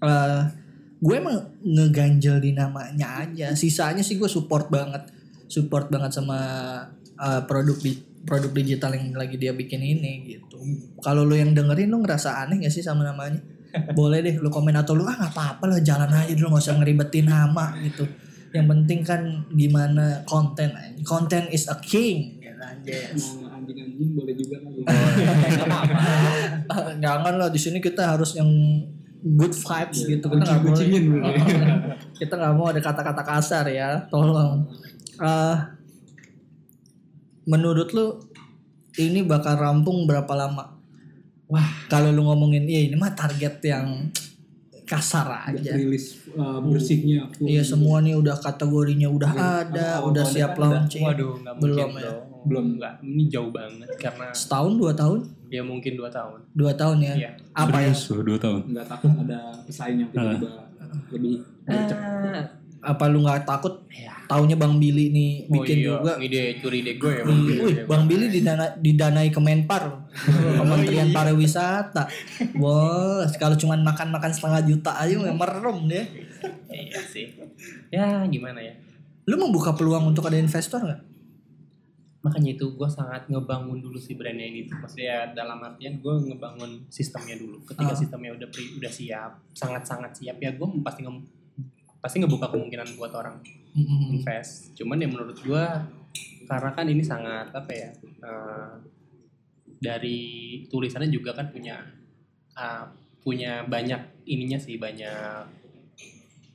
[0.00, 0.40] Eh,
[1.00, 3.56] gue emang ngeganjel di namanya aja.
[3.56, 5.08] Sisanya sih gue support banget.
[5.48, 6.38] Support banget sama
[7.16, 10.60] eh, produk di produk digital yang lagi dia bikin ini gitu.
[11.00, 13.40] Kalau lu yang dengerin lu ngerasa aneh gak sih sama namanya?
[13.98, 16.76] Boleh deh lu komen atau lu ah nggak apa-apa lah jalan aja dulu nggak usah
[16.76, 18.04] ngeribetin nama gitu.
[18.50, 19.22] Yang penting kan
[19.54, 20.74] gimana konten
[21.06, 23.38] konten is a king ya kan Jess.
[23.38, 24.82] mau anjing-anjing boleh juga kali
[26.74, 28.50] Ah, jangan lah di sini kita harus yang
[29.20, 30.86] good vibes gitu kita nggak boleh
[32.20, 34.64] kita nggak mau ada kata-kata kasar ya tolong.
[35.20, 35.76] Ah,
[37.44, 38.20] menurut lu
[38.96, 40.76] ini bakal rampung berapa lama?
[41.50, 41.68] Wah.
[41.92, 44.08] Kalau lu ngomongin iya ini mah target yang
[44.90, 49.46] kasar Udah aja rilis uh, bersihnya full iya semua nih udah kategorinya udah Iya.
[49.62, 52.02] ada Awal-awal udah siap udah- launching Waduh, Belum ya?
[52.02, 52.14] bro.
[52.40, 52.64] Belum.
[52.74, 52.94] nggak.
[53.00, 56.38] Ini jauh banget karena setahun dua tahun ya mungkin dua tahun.
[56.52, 57.30] dua tahun ya Iya.
[57.52, 58.60] apa ya Serius loh, dua tahun.
[58.66, 60.50] nggak takut ada pesaing yang tiba-tiba
[61.10, 61.34] lebih
[61.64, 61.98] gercep
[62.80, 64.08] apa lu nggak takut Ya.
[64.24, 67.22] taunya bang Billy nih Oh bikin iya, juga ide curi ide gue ya.
[67.22, 67.40] Wih, Bang.
[67.60, 70.00] wih, Bang Billy didana, didanai Kemenpar loh.
[70.56, 72.06] Kementerian Pariwisata.
[72.54, 76.04] Bos, kalau cuma makan-makan setengah juta aja nggak merem dia.
[76.66, 77.26] Iya sih.
[77.88, 78.72] Ya gimana ya.
[79.24, 81.00] Lu membuka peluang untuk ada investor nggak?
[82.20, 84.76] Makanya itu gue sangat ngebangun dulu si brandnya ini tuh.
[84.76, 87.60] Maksudnya dalam artian gue ngebangun sistemnya dulu.
[87.62, 87.96] Ketika Ah.
[87.96, 91.39] sistemnya udah pri- udah siap, sangat-sangat siap ya gue pasti nge-
[92.00, 93.38] pasti ngebuka kemungkinan buat orang
[94.08, 94.72] invest.
[94.74, 95.84] Cuman ya menurut gua
[96.44, 98.72] karena kan ini sangat apa ya eh,
[99.78, 100.20] dari
[100.66, 101.78] tulisannya juga kan punya
[102.52, 102.84] eh,
[103.20, 105.44] punya banyak ininya sih banyak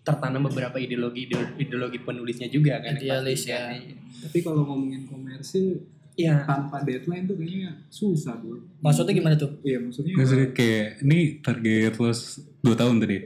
[0.01, 1.25] tertanam beberapa ideologi
[1.55, 3.73] ideologi penulisnya juga kan Idealis ya.
[3.73, 3.81] kan.
[4.21, 5.81] tapi kalau ngomongin komersil
[6.15, 6.47] Iya.
[6.47, 9.51] tanpa deadline tuh kayaknya susah bro Maksudnya gimana tuh?
[9.61, 12.07] iya maksudnya Maksudnya kayak ini target lo
[12.63, 13.17] dua tahun tadi.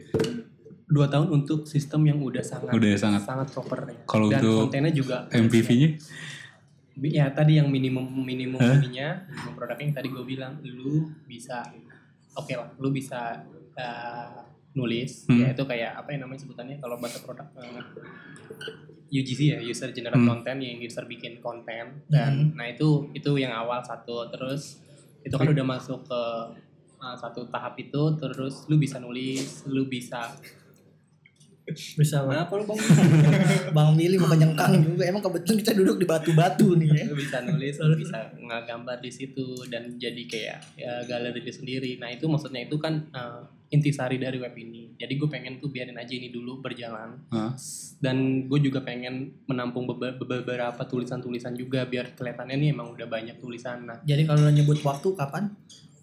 [0.90, 3.22] Dua tahun untuk sistem yang udah sangat Udah sangat.
[3.22, 3.98] sangat proper ya.
[4.04, 5.90] Kalau Dan untuk kontennya juga MPV-nya
[7.00, 8.76] ya tadi yang minimum minimum Hah?
[8.76, 11.64] ininya minimum produknya yang tadi gue bilang lu bisa
[12.36, 13.40] oke lah lu bisa
[13.72, 15.40] uh, nulis Hmm.
[15.40, 17.80] ya itu kayak apa yang namanya sebutannya kalau bahasa produk uh,
[19.08, 20.28] UGC ya user generate Hmm.
[20.28, 24.84] content yang user bikin konten dan nah itu itu yang awal satu terus
[25.20, 26.22] itu kan udah masuk ke
[27.00, 30.36] uh, satu tahap itu terus lu bisa nulis lu bisa
[31.74, 32.46] Bisa Bang.
[32.46, 32.80] apa lu bang
[33.76, 35.04] Bang Billy mau kenyengkang juga.
[35.06, 37.06] Emang kebetulan kita duduk di batu-batu nih ya.
[37.14, 42.10] bisa nulis lu bisa ngegambar di situ dan jadi kayak ya, galeri dia sendiri nah
[42.10, 46.10] itu maksudnya itu kan uh, intisari dari web ini jadi gue pengen tuh biarin aja
[46.10, 47.54] ini dulu berjalan Hah?
[48.02, 53.38] dan gue juga pengen menampung bebe- beberapa tulisan-tulisan juga biar kelihatannya nih emang udah banyak
[53.38, 55.54] tulisan nah Jadi kalau lu nyebut waktu kapan?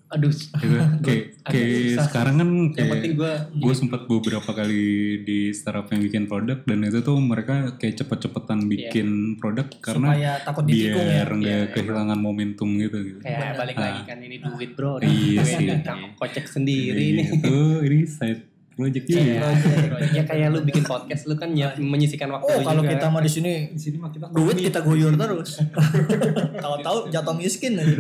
[0.07, 0.31] Aduh.
[0.31, 0.77] Gitu.
[1.07, 4.83] kayak kayak sekarang kan yang kayak penting gue gue sempat beberapa kali
[5.27, 10.33] di startup yang bikin produk dan itu tuh mereka kayak cepet-cepetan bikin produk karena supaya
[10.47, 10.95] takut ya.
[10.95, 13.19] biar nggak kehilangan momentum gitu gitu.
[13.23, 15.03] kayak balik lagi kan ini duit bro.
[15.03, 16.15] Iya Duit, sih.
[16.17, 17.27] kocek sendiri nih.
[17.43, 19.25] Itu ini side project juga.
[19.25, 19.49] Iya,
[20.21, 23.31] ya kayak lu bikin podcast lu kan ya menyisikan waktu oh kalau kita mah di
[23.33, 25.65] sini Di sini mah kita duit kita guyur terus.
[26.63, 27.97] Kalau tahu jatuh miskin aja.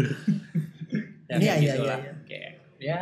[1.36, 2.12] Ya, Iya, kayak iya, gitu iya, iya.
[2.26, 2.98] Kayak, ya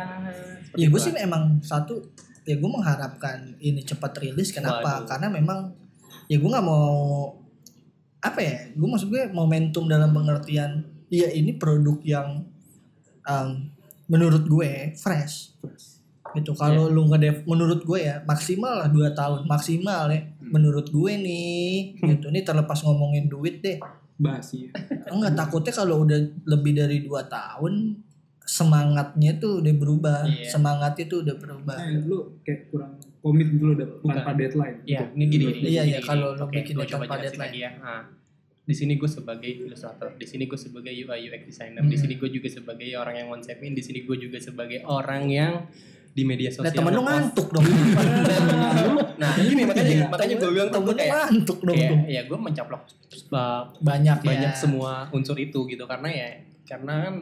[0.75, 1.99] ya gue sih emang satu
[2.45, 4.53] ya gue mengharapkan ini cepat rilis.
[4.53, 5.03] Kenapa?
[5.03, 5.07] Waduh.
[5.09, 5.73] karena memang
[6.29, 7.33] ya gue nggak mau
[8.21, 10.81] apa ya gue maksud gue momentum dalam pengertian
[11.13, 12.45] ya ini produk yang
[13.25, 13.49] um,
[14.05, 15.53] menurut gue fresh.
[16.35, 16.51] Gitu.
[16.59, 19.47] Kalau lu ngedev menurut gue ya maksimal lah dua tahun.
[19.47, 21.95] Maksimal ya menurut gue nih.
[21.97, 22.25] Gitu.
[22.29, 23.79] Ini terlepas ngomongin duit deh.
[24.15, 24.71] Basi.
[24.71, 25.11] Ya.
[25.11, 27.99] enggak takutnya kalau udah lebih dari dua tahun
[28.45, 30.47] semangatnya tuh udah berubah Iya.
[30.47, 34.15] semangatnya tuh udah berubah Nah, lu kayak kurang komit dulu udah Bukan.
[34.15, 34.77] tanpa deadline.
[34.83, 35.05] Iya, Gitu.
[35.11, 35.43] ini gini.
[35.65, 37.41] Iya, iya, kalau lo bikin gua tanpa deadline.
[37.41, 37.71] lagi ya.
[37.75, 38.01] Nah,
[38.61, 42.01] di sini gue sebagai ilustrator, di sini gue sebagai UI UX designer, di Hmm.
[42.01, 45.53] sini gue juga sebagai orang yang konsepin, di sini gue juga sebagai orang yang
[46.11, 46.73] di media Nah sosial.
[46.75, 47.65] temen lu ngantuk dong
[49.15, 51.99] Nah, gini makanya makanya gue bilang temen lu kayak ngantuk dong kayak tuh.
[52.07, 52.81] ya gue mencaplok
[53.31, 54.55] uh, banyak banyak ya.
[54.55, 56.27] semua unsur itu gitu karena ya
[56.63, 57.15] karena kan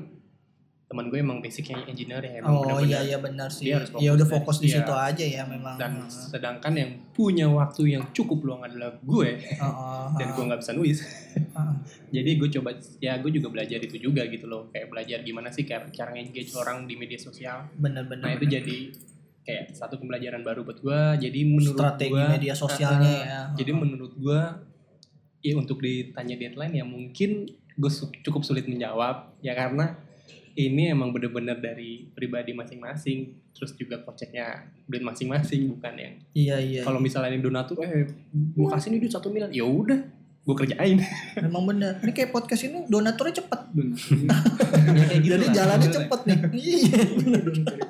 [0.94, 3.66] teman gue emang basicnya engineer ya emang Oh bener-bener iya iya benar sih.
[3.66, 4.76] dia harus Ya udah fokus di Iya.
[4.80, 5.76] situ aja ya memang.
[5.76, 6.30] dan Heeh.
[6.30, 11.02] sedangkan yang punya waktu yang cukup luang adalah gue Heeh, dan gue nggak bisa nulis
[11.02, 11.74] heeh.
[12.12, 12.70] jadi gue coba
[13.00, 16.54] ya gue juga belajar itu juga gitu loh kayak belajar gimana sih cara cara engage
[16.54, 18.22] orang di media sosial Bener-bener.
[18.22, 18.78] nah itu jadi
[19.42, 23.26] kayak satu pembelajaran baru buat gue jadi menurut strategi gue media sosialnya uh-uh.
[23.26, 23.42] ya.
[23.58, 24.40] jadi menurut gue
[25.42, 27.92] ya untuk ditanya deadline ya mungkin gue
[28.22, 29.98] cukup sulit menjawab ya karena
[30.56, 36.82] ini emang bener-bener dari pribadi masing-masing terus juga koceknya duit masing-masing bukan yang Iya iya.
[36.82, 39.98] kalau misalnya ini donatur eh gue kasih nih duit satu miliar ya udah
[40.44, 41.00] gue kerjain
[41.40, 42.04] Memang bener.
[42.04, 43.60] Ini kayak podcast ini donaturnya cepet.
[43.72, 43.96] Benar.
[43.96, 45.54] ya, kayak gitu Jadi lah.
[45.56, 45.96] jalannya Bener.
[45.96, 46.38] cepet nih.
[46.60, 47.00] Iya.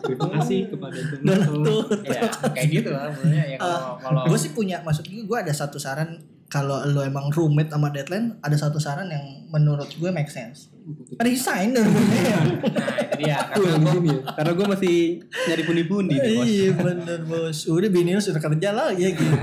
[0.03, 1.49] Terima kasih kepada donatur.
[1.66, 1.84] Donatur.
[2.05, 2.22] ya
[2.53, 5.82] kayak gitu lah sebenarnya ya kalau kalau Gue sih punya maksud gue gue ada satu
[5.82, 10.70] saran kalau lo emang roommate sama deadline ada satu saran yang menurut gue make sense.
[11.15, 12.43] Resign dari nah
[13.13, 14.19] dia karena gue ya.
[14.36, 14.95] karena gue masih
[15.47, 17.57] nyari pundi-pundi nih bos Iya bener bos.
[17.65, 19.36] Udah bini lu sudah kerja lagi ya gitu.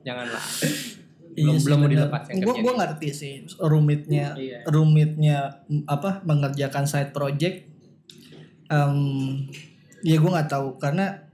[0.00, 0.42] janganlah
[1.34, 2.78] belum Iya belum mau dilepas yang Gua kerja gua nih.
[2.80, 4.58] ngerti sih rumitnya Iya.
[4.66, 5.38] rumitnya
[5.84, 7.68] apa mengerjakan side project.
[8.66, 8.96] Em
[10.00, 11.26] ya gue nggak tahu karena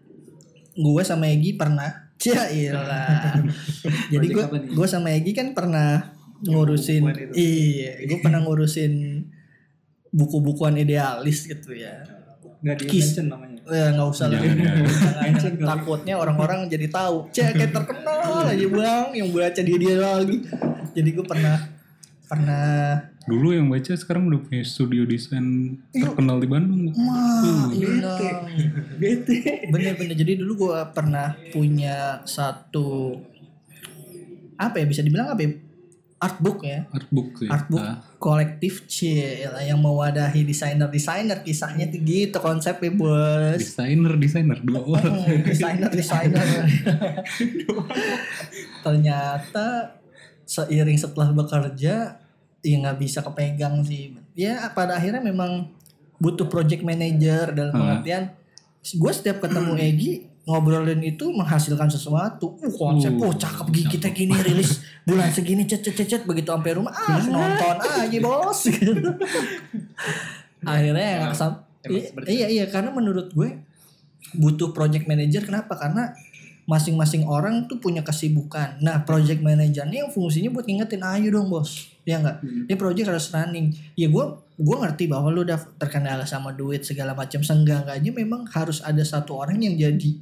[0.73, 1.91] gue sama Egi pernah.
[2.25, 3.37] Ya iyalah.
[4.13, 6.09] Jadi gue gue sama Egi kan pernah
[6.43, 7.03] ngurusin
[7.37, 9.23] iya, gue pernah ngurusin
[10.15, 12.03] buku-bukuan idealis gitu ya.
[12.65, 13.61] Nggak di mention namanya.
[13.69, 14.41] Ya nggak usah lah.
[15.77, 17.29] Takutnya orang-orang jadi tahu.
[17.35, 20.37] Cek kayak terkenal aja bang, yang baca dia dia lagi.
[20.95, 21.59] Jadi gue pernah
[22.25, 22.65] pernah
[23.25, 26.93] Dulu yang baca sekarang udah punya studio desain terkenal di Bandung.
[26.93, 28.21] Wah, iya.
[29.01, 29.65] Bete.
[29.73, 30.13] Bener-bener.
[30.13, 33.17] Jadi dulu gue pernah punya satu
[34.61, 35.57] apa ya bisa dibilang apa ya?
[36.25, 36.89] Artbook ya.
[36.89, 37.47] Artbook sih.
[37.47, 39.13] Artbook Ah, kolektif C
[39.61, 43.61] yang mewadahi desainer-desainer kisahnya tuh gitu konsepnya bos.
[43.61, 45.15] desainer desainer dua orang.
[45.21, 46.41] Hmm, desainer desainer
[48.81, 49.97] ternyata
[50.45, 52.21] seiring setelah bekerja
[52.61, 55.69] ya nggak bisa kepegang sih ya pada akhirnya memang
[56.17, 57.81] butuh project manager dalam Hmm.
[57.81, 58.25] pengertian
[58.85, 60.13] gue setiap ketemu Egi
[60.45, 62.57] ngobrolin itu menghasilkan sesuatu.
[62.59, 66.23] Uh, konsep Uh, oh cakep gini kita gini rilis bulan segini cet cet cet cet
[66.25, 66.93] begitu sampai rumah.
[66.93, 68.61] Ah nonton aja bos.
[68.71, 68.93] Gitu.
[70.65, 71.61] akhirnya yang Emang- kesam-
[72.27, 73.61] iya iya karena menurut gue
[74.35, 75.45] butuh project manager.
[75.45, 75.77] Kenapa?
[75.77, 76.17] Karena
[76.65, 78.81] masing-masing orang tuh punya kesibukan.
[78.81, 81.93] Nah project manager ini yang fungsinya buat ngingetin ayo dong bos.
[82.05, 82.65] Ya enggak Hmm.
[82.65, 83.77] ini project harus running.
[83.93, 84.25] Ya gue
[84.55, 89.37] gue ngerti bahwa lu udah terkendala sama duit segala macam seenggak-enggaknya memang harus ada satu
[89.37, 90.17] orang yang jadi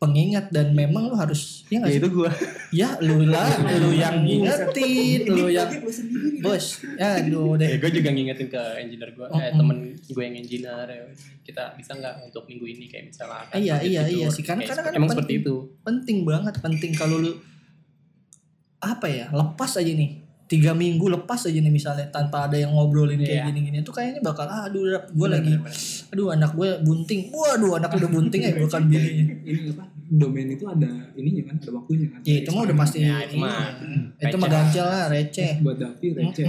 [0.00, 2.00] pengingat dan memang lu harus ya nggak ya sih?
[2.00, 2.30] itu gue
[2.72, 3.52] ya lu lah
[3.84, 5.68] lu yang ngingetin lu yang
[6.40, 6.66] bos
[7.00, 10.88] ya aduh ya deh gue juga ngingetin ke engineer gue eh, temen gue yang engineer
[10.88, 11.04] ya,
[11.44, 14.40] kita bisa nggak untuk minggu ini kayak misalnya Iya, iya, iya sih.
[14.40, 15.20] Karena- Kayak karena kan emang penting.
[15.20, 15.54] seperti itu.
[15.84, 16.90] penting banget penting.
[16.96, 17.32] Kalau lu
[18.80, 20.19] apa ya lepas aja nih
[20.50, 23.44] tiga minggu lepas aja nih misalnya tanpa ada yang ngobrolin kayak Iya.
[23.46, 26.10] gini-gini tuh kayaknya bakal ah, aduh gue Bener, lagi bener, bener.
[26.10, 29.84] aduh anak gue bunting waduh anak udah bunting ya bukan bininya Ini apa?
[30.10, 32.20] Domain itu ada ininya kan, ada waktunya kan.
[32.20, 33.62] ya itu mah udah pasti Ya, itu mah
[34.18, 36.44] itu mah gancel lah receh Buat Davi receh.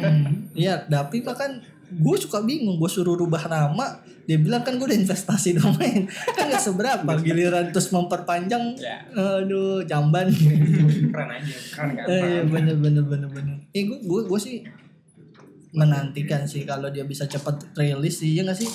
[0.51, 1.51] Iya tapi mah kan
[1.93, 6.47] gue suka bingung gue suruh rubah nama dia bilang kan gue udah investasi domain kan
[6.47, 9.03] gak seberapa giliran terus memperpanjang Ya.
[9.11, 10.31] aduh jamban
[11.11, 13.55] keren aja keren kan Eh, iya bener bener bener bener.
[13.69, 14.63] Eh gue gue gue sih
[15.71, 18.67] menantikan sih kalau dia bisa cepat rilis sih ya nggak sih?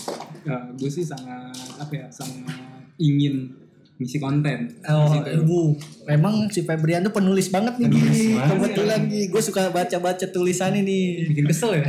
[0.76, 2.48] gue sih sangat apa ya sangat
[2.96, 3.52] ingin
[3.96, 4.76] ngisi konten.
[4.84, 5.72] Oh, ibu,
[6.04, 8.36] memang si Febrian tuh penulis banget nih Gi.
[8.36, 11.24] Kebetulan Gi, gue suka baca-baca tulisan ini.
[11.32, 11.84] bikin kesel ya?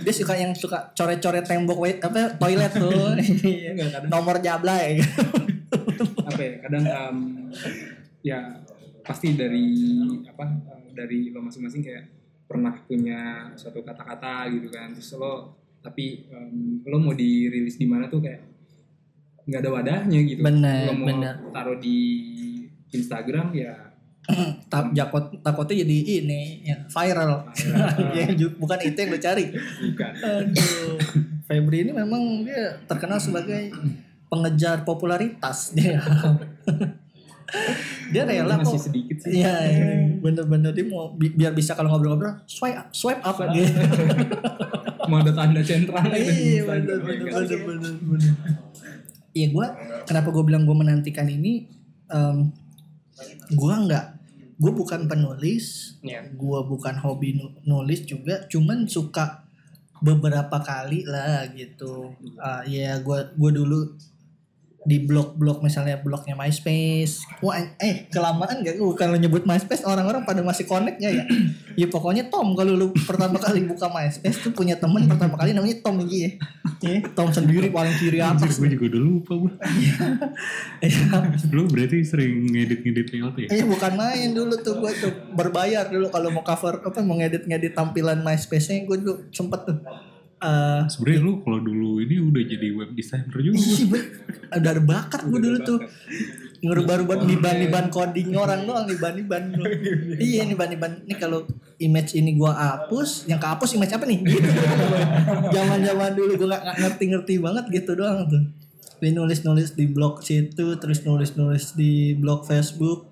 [0.00, 3.12] Dia suka yang suka coret-coret tembok wait, apa toilet tuh.
[3.20, 4.08] Enggak, kadang.
[4.08, 5.04] Nomor jablay.
[6.24, 6.52] apa ya?
[6.64, 7.16] Kadang em,
[8.24, 8.38] ya
[9.04, 9.68] pasti dari
[10.24, 10.48] apa
[10.96, 12.04] dari lo masing-masing kayak
[12.48, 14.96] pernah punya suatu kata-kata gitu kan.
[14.96, 15.52] Terus lo
[15.84, 18.51] tapi em, lo mau dirilis di mana tuh kayak
[19.42, 21.34] nggak ada wadahnya gitu Bener, lo mau bener.
[21.50, 21.98] taruh di
[22.88, 23.74] Instagram ya
[24.70, 27.42] Tap jakot takutnya jadi ini ya, viral.
[28.14, 29.50] ya, bukan itu yang lo cari.
[29.50, 30.94] bukan Aduh,
[31.42, 33.74] Febri ini memang dia terkenal sebagai
[34.28, 35.98] pengejar popularitas dia.
[38.14, 38.84] dia rela masih kok.
[38.86, 39.52] sedikit sih Iya,
[40.16, 43.74] bener-bener dia mau bi- biar bisa kalau ngobrol-ngobrol swipe up, swipe up gitu.
[45.10, 47.58] mau ada tanda central Iya, Instagram.
[47.66, 47.92] bener
[49.32, 49.66] Iya gue,
[50.04, 51.64] kenapa gue bilang gue menantikan ini?
[52.12, 52.52] Um,
[53.48, 54.06] gue nggak,
[54.60, 56.20] gue bukan penulis, Ya.
[56.28, 59.48] gue bukan hobi nu- nulis juga, cuman suka
[60.04, 62.12] beberapa kali lah gitu.
[62.36, 63.96] Ah, ya gue gue dulu
[64.82, 67.22] di blog-blog misalnya blognya MySpace.
[67.38, 71.22] Wah, eh kelamaan gak gue kalau nyebut MySpace orang-orang pada masih connect ya?
[71.80, 75.78] ya pokoknya Tom kalau lu pertama kali buka MySpace tuh punya temen pertama kali namanya
[75.86, 76.30] Tom gitu ya.
[76.82, 78.58] Ya, Tom sendiri paling kiri atas.
[78.58, 79.52] gue juga udah lupa gue.
[80.82, 81.18] Iya.
[81.54, 83.48] Lu berarti sering ngedit-ngedit layout ya?
[83.54, 87.78] Iya bukan main dulu tuh gue tuh berbayar dulu kalau mau cover apa mau ngedit-ngedit
[87.78, 89.78] tampilan MySpace-nya gue dulu sempet tuh.
[90.42, 93.62] Eh, Sebenernya lu kalau dulu ini udah jadi web designer juga.
[93.62, 93.86] Iya,
[94.58, 95.78] udah ada bakat gue dulu tuh.
[96.62, 99.54] Ngerubah-rubah niban-niban coding orang doang niban-niban.
[100.18, 101.06] iya niban-niban.
[101.06, 101.46] Ini kalau
[101.78, 104.18] image ini gua hapus, yang kehapus image apa nih?
[104.30, 104.50] Gitu.
[105.54, 108.42] Zaman-zaman dulu gua nggak nggak ngerti-ngerti banget gitu doang tuh.
[108.98, 113.11] Dia nulis-nulis di blog situ, terus nulis-nulis di blog Facebook.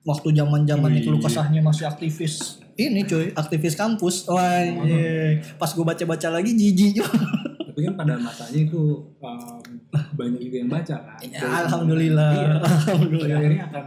[0.00, 2.56] Waktu zaman-zaman itu lu kesahnya masih aktivis.
[2.72, 4.24] Ini cuy, aktivis kampus.
[4.32, 5.44] Wah, iya.
[5.60, 7.20] Pas gua baca-baca lagi jijik juga.
[7.80, 8.82] tapi kan pada masanya itu
[9.24, 9.80] em,
[10.12, 12.32] banyak juga yang baca kan Ya, alhamdulillah.
[12.36, 12.52] Iya.
[12.68, 13.38] Alhamdulillah.
[13.40, 13.84] Akhirnya akan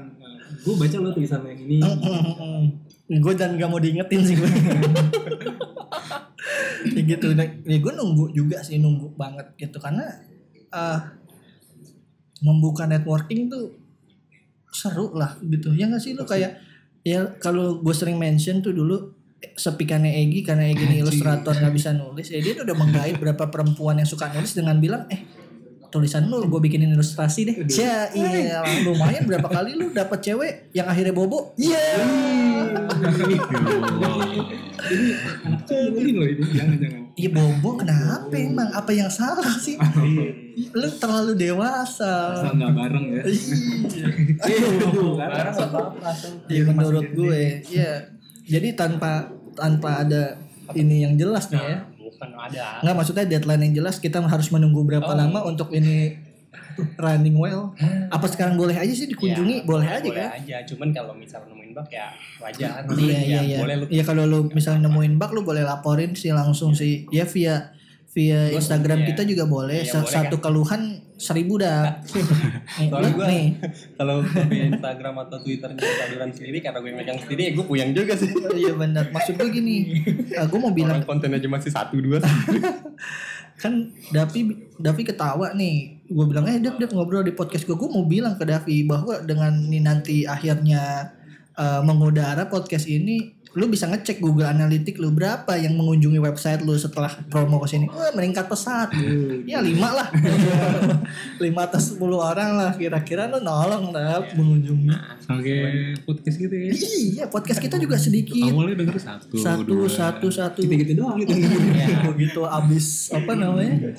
[0.64, 1.78] gue baca lo tulisan yang ini
[3.14, 4.48] gue dan gak mau diingetin sih gue.
[6.98, 7.38] ya gitu.
[7.38, 10.10] Ya gue nunggu juga sih nunggu banget gitu karena
[10.74, 11.00] eh
[12.42, 13.78] membuka networking tuh
[14.74, 15.72] seru lah gitu.
[15.78, 16.18] Ya gak sih?
[16.18, 16.60] Lu kayak
[17.06, 21.92] ya kalau gue sering mention tuh dulu sepikannya Egi karena Egi ini ilustrator nggak bisa
[21.92, 25.20] nulis ya dia tuh udah menggait berapa perempuan yang suka nulis dengan bilang eh
[25.92, 27.58] tulisan lu gue bikinin ilustrasi deh.
[27.70, 31.54] Ya iya lumayan berapa kali lu dapet cewek yang akhirnya bobo?
[31.54, 31.86] Iya.
[35.70, 38.74] Ini loh ini jangan jangan iya bobo kenapa emang?
[38.74, 39.78] Apa yang salah sih
[40.54, 43.22] lu terlalu dewasa asal nggak bareng ya
[44.44, 45.28] Iya,
[46.50, 48.12] Iya menurut gue, ya.
[48.44, 50.36] Jadi tanpa tanpa ada
[50.74, 51.78] ini yang jelas nih ya.
[51.96, 52.84] Bukan ada.
[52.84, 55.16] Nggak maksudnya deadline yang jelas kita harus menunggu berapa Oh.
[55.16, 56.20] lama untuk ini
[56.98, 57.74] running well.
[58.10, 59.62] Apa sekarang boleh aja sih dikunjungi?
[59.62, 60.30] Ya, boleh aja boleh kan?
[60.38, 60.58] aja.
[60.68, 62.08] Cuman kalau misalnya nemuin bug ya
[62.40, 62.84] wajar.
[62.90, 63.58] Iya iya Ya, iya.
[63.58, 63.86] Boleh lu.
[63.90, 67.06] Iya kalau lu misalnya nemuin bug lu boleh laporin sih langsung sih.
[67.10, 67.74] Ya via
[68.14, 69.08] via Gua Instagram iya.
[69.10, 69.82] kita juga boleh.
[69.90, 71.98] Sa- boleh, Satu keluhan seribu dah.
[72.78, 73.46] Soalnya lu gua- nih.
[73.98, 78.14] Kalau di Instagram atau Twitternya saluran sendiri karena gue megang sendiri ya gue puyeng juga
[78.14, 78.30] sih.
[78.30, 79.10] Iya benar.
[79.10, 80.06] Maksud gue gini.
[80.52, 82.22] gue mau bilang Orang konten aja masih satu dua.
[83.64, 87.88] kan Davi Davi ketawa nih gue bilang eh Dav Dav ngobrol di podcast gue gue
[87.88, 91.14] mau bilang ke Davi bahwa dengan ini nanti akhirnya
[91.56, 96.74] eh, mengudara podcast ini lu bisa ngecek Google Analytics lu berapa yang mengunjungi website lu
[96.74, 97.86] setelah promo ke sini.
[97.86, 98.90] Wah meningkat pesat.
[99.46, 100.10] Ya lima lah.
[101.44, 102.72] Lima atau sepuluh orang lah.
[102.74, 104.90] Kira-kira lu nolong Dav mengunjungi.
[105.30, 105.58] Oke,
[106.02, 106.72] podcast gitu ya.
[106.74, 108.42] iya podcast kita juga sedikit.
[108.42, 109.86] Awalnya denger satu, satu dua.
[109.86, 110.60] satu satu.
[110.66, 111.38] Gitu doang gitu.
[111.78, 113.94] Ya begitu abis apa namanya?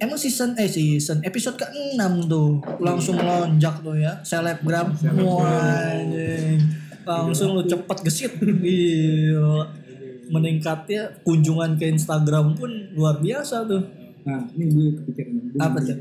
[0.00, 2.64] Emang season eh season episode ke-6 tuh.
[2.80, 4.16] Langsung melonjak tuh ya.
[4.24, 4.96] Selebgram.
[5.20, 5.92] Wah.
[7.08, 8.32] Langsung lu cepet gesit.
[8.36, 9.64] Gila.
[10.28, 13.80] Meningkatnya kunjungan ke Instagram pun luar biasa tuh.
[14.28, 15.96] Nah ini gue kepikiran gue Apa tuh?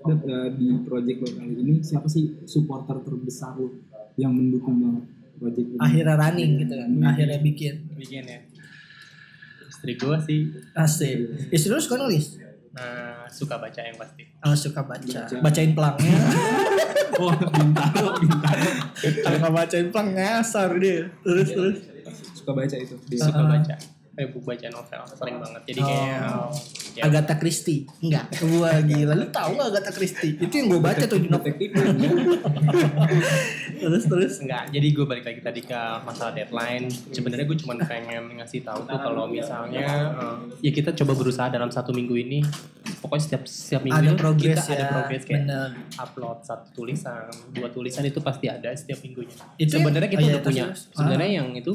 [0.00, 3.68] eh, di project lo kali ini siapa sih supporter terbesar lo
[4.16, 5.04] yang mendukung banget
[5.36, 6.88] project lo akhirnya running gitu kan?
[7.08, 7.74] Akhirnya bikin.
[7.96, 8.40] Bikin ya.
[9.70, 10.40] istri gue sih.
[10.76, 11.16] Asik.
[11.48, 12.36] Istri lu suka nulis?
[12.70, 15.20] Nah, suka baca yang pasti Oh, suka baca.
[15.40, 16.18] Bacain pelangnya.
[17.20, 18.68] Oh, bintaro, bintaro.
[18.96, 21.04] Kalau nggak bacain pelang ngasar dia.
[21.20, 21.76] Terus terus.
[22.32, 22.96] Suka baca itu.
[23.12, 23.20] Dia.
[23.20, 23.48] suka Ah.
[23.50, 23.76] baca
[24.10, 26.20] kayak buku baca novel sering banget jadi kayak
[26.92, 26.96] Oh.
[26.96, 27.86] ya, Agatha Christie.
[27.98, 28.26] Enggak.
[28.54, 29.14] Wah gila.
[29.14, 30.34] Lu tahu nggak Agatha Christie?
[30.36, 31.52] Itu yang gue baca tuh di novel.
[33.72, 34.32] Terus terus.
[34.40, 38.84] enggak jadi gue balik lagi tadi ke masalah deadline sebenarnya gue cuma pengen ngasih tahu
[38.84, 42.38] tuh kalau misalnya eh, ya kita coba berusaha dalam satu minggu ini
[43.00, 44.90] pokoknya setiap setiap minggu Ada itu progres kita ada ya.
[44.90, 45.68] progres kayak Bener.
[45.96, 50.26] upload satu tulisan dua tulisan itu pasti ada setiap minggunya Itu sebenarnya yang- kita oh
[50.26, 51.72] iya, udah punya sebenarnya yang itu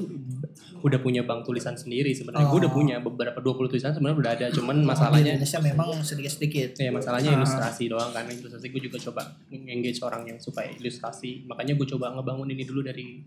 [0.78, 2.76] udah punya bank tulisan sendiri sebenarnya gue udah Oh.
[2.76, 6.70] punya beberapa 20 tulisan sebenarnya udah ada cuman Di masalahnya Indonesia memang sedikit sedikit.
[6.76, 7.38] Ya masalahnya Ah.
[7.38, 8.26] ilustrasi doang kan.
[8.26, 11.46] Ilustrasi gue juga coba engage orang yang suka ilustrasi.
[11.46, 13.22] Makanya gue coba ngebangun ini dulu dari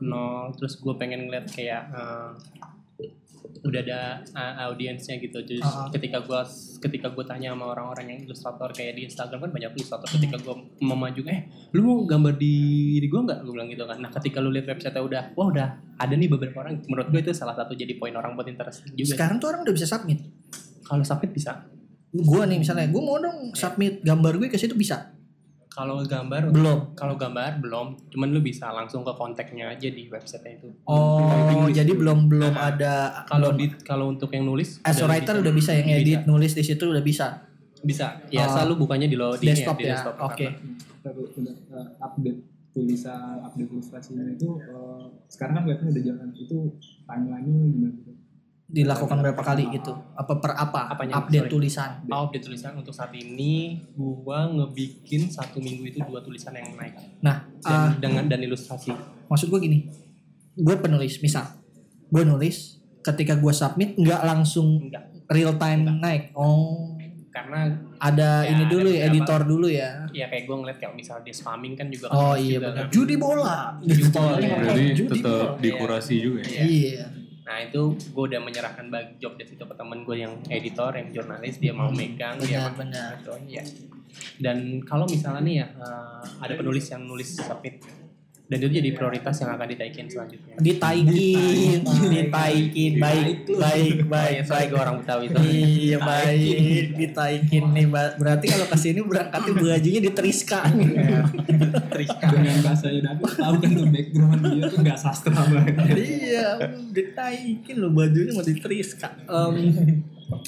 [0.00, 0.54] nol.
[0.54, 2.30] Terus gue pengen ngeliat kayak eh,
[3.58, 5.42] udah ada uh, audiensnya gitu.
[5.42, 5.90] Terus Ah.
[5.90, 6.40] ketika gue
[6.78, 10.06] ketika gue tanya sama orang-orang yang ilustrator kayak di Instagram kan banyak ilustrator.
[10.06, 12.54] Ketika gue memaju eh lu mau gambar di
[13.02, 13.42] di gue nggak?
[13.42, 13.98] Gue bilang gitu kan.
[13.98, 16.78] Nah ketika lu lihat website udah wah udah ada nih beberapa orang.
[16.86, 19.74] Menurut gue itu salah satu jadi poin orang buat interest juga Sekarang tuh orang udah
[19.74, 20.22] bisa submit.
[20.88, 21.68] Kalau submit bisa
[22.08, 25.12] Gue nih misalnya, gue mau dong submit gambar gue ke situ bisa.
[25.68, 26.90] kalau gambar Belum.
[26.96, 30.74] Kalau gambar belum, cuman lu bisa langsung ke kontaknya aja di website itu.
[30.88, 33.22] Oh, jadi belum belum ada.
[33.28, 36.56] Kalau di kalau untuk yang nulis as a udah writer udah bisa yang edit, nulis
[36.56, 37.46] di situ udah bisa.
[37.78, 38.18] Bisa.
[38.26, 38.50] Ya Oh.
[38.50, 39.94] asal lu bukannya di lo di Desktop di ya.
[39.94, 40.16] desktop.
[40.18, 40.46] Oke.
[40.98, 42.40] Tapi udah uh, update
[42.74, 46.56] tulisan, update ilustrasinya itu uh, sekarang kan webnya udah jalan itu
[47.06, 48.07] timeline-nya gimana.
[48.68, 49.96] Dilakukan berapa kali gitu?
[50.12, 50.92] Apa per apa?
[50.92, 51.16] Apanya?
[51.18, 51.52] Update Sorry.
[51.54, 51.90] tulisan.
[52.06, 56.92] Oh, update tulisan untuk saat ini gua ngebikin satu minggu itu dua tulisan yang naik
[57.18, 58.92] Nah, dan ah, dengan dan ilustrasi.
[59.24, 59.78] maksud gue gini,
[60.54, 61.48] gue penulis, misal,
[62.06, 66.32] gue nulis, ketika gue submit nggak langsung Enggak, real time naik.
[66.32, 66.92] Oh,
[67.30, 70.04] karena ada Ya, ini ada dulu ya, editor dulu ya.
[70.10, 72.76] ya kayak gue ngeliat kayak misalnya di spamming kan juga Oh kan iya juga benar.
[72.78, 72.88] kan.
[72.90, 73.58] Judi bola.
[73.80, 74.56] Judi bola, ya.
[74.90, 75.56] Judi tetap bola.
[75.58, 76.62] dikurasi juga ya.
[76.62, 77.04] Iya.
[77.48, 81.08] Nah itu gue udah menyerahkan bagi job desk itu ke temen gue yang editor, yang
[81.08, 83.10] jurnalis, dia mau megang, dia Benar mau benar.
[83.24, 83.64] gitu, ya.
[84.36, 87.80] Dan kalau misalnya nih ya eh, ada penulis yang nulis submit
[88.48, 90.56] dan itu jadi prioritas yang akan ditaikin selanjutnya.
[90.56, 94.66] Ditaikin, ditaikin, baik, baik, baik, Saya baik.
[94.72, 95.36] gue orang Betawi itu.
[95.38, 97.86] Iya baik, ditaikin nih.
[97.92, 100.60] Berarti kalau ke sini berangkatnya bajunya diteriska.
[102.24, 105.74] Dengan bahasanya David tahu kan tuh background dia tuh nggak sastra banget.
[105.98, 106.48] iya,
[106.88, 109.08] ditaikin loh bajunya mau diteriska.
[109.28, 109.54] Em,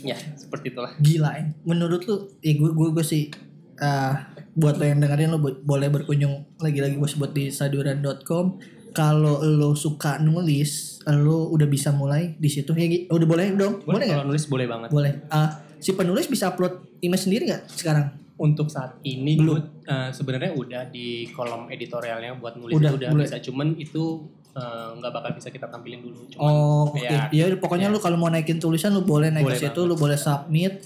[0.05, 0.93] Ya seperti itulah.
[1.01, 1.45] gila ya.
[1.65, 3.33] Menurut lu, ya gue gue, gue sih
[3.77, 4.13] eh,
[4.61, 8.61] buat lo yang dengerin lo bo- boleh berkunjung lagi-lagi gue sebut di saduran.com.
[8.91, 12.85] Kalau lo suka nulis, lo udah bisa mulai di situ ya.
[12.85, 13.07] Gi?
[13.07, 13.81] Udah boleh dong?
[13.81, 14.19] Boleh nggak?
[14.19, 14.89] Kalau nulis boleh banget.
[14.91, 15.13] Boleh.
[15.29, 18.19] Ah, si penulis bisa upload image sendiri nggak sekarang?
[18.35, 19.63] Untuk saat ini Belum.
[19.81, 23.25] eh, sebenarnya udah di kolom editorialnya buat nulis Udah, itu udah boleh.
[23.25, 23.39] bisa.
[23.39, 26.27] Cuman itu eh, nggak bakal bisa kita tampilin dulu.
[26.27, 26.99] Cuman Oh, oke.
[26.99, 29.95] ya, Ya, pokoknya lu kalau mau naikin tulisan lu boleh naik Boleh ke situ, lu
[29.95, 30.83] boleh submit,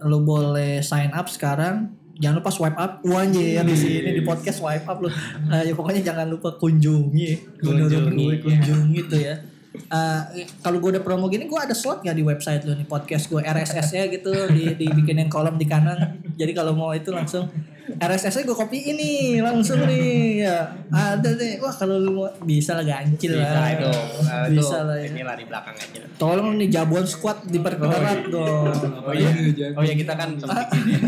[0.00, 1.92] lu boleh sign up sekarang.
[2.16, 2.92] Jangan lupa swipe up.
[3.04, 5.08] Wah, anjir di sini di podcast swipe up lu.
[5.46, 7.60] Nah, ya pokoknya jangan lupa kunjungi.
[7.60, 8.40] Menurut Kunjungi, gue ya.
[8.40, 9.34] kunjungi tuh ya.
[9.76, 10.20] Eh,
[10.64, 13.44] kalau gue udah promo gini gue ada slot gak di website lu nih podcast gue
[13.44, 16.16] RSS-nya gitu di dibikinin kolom di kanan.
[16.32, 17.52] Jadi kalau mau itu langsung
[17.86, 22.82] RSS-nya gue copy ini langsung nih ya ada deh wah kalau lu mau bisa lah
[22.82, 23.86] gancil bisa lah itu.
[23.86, 26.02] eh, itu bisa lah ya inilah di belakang aja.
[26.18, 28.74] Tolong nih Jabon Squad diperketat dong.
[29.06, 29.30] Oh iya,
[29.78, 31.00] oh iya kita kan sempat bikin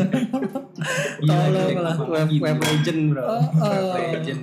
[1.29, 1.97] Tolong lah.
[2.07, 3.23] web, web legend bro.
[3.27, 3.95] Oh, oh.
[3.99, 4.41] Web legend.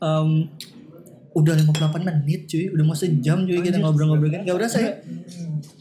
[0.00, 0.28] Em,
[1.30, 4.44] udah 58 menit cuy, udah mau sejam cuy kita ngobrol-ngobrol kan.
[4.44, 4.92] Gak berasa ya?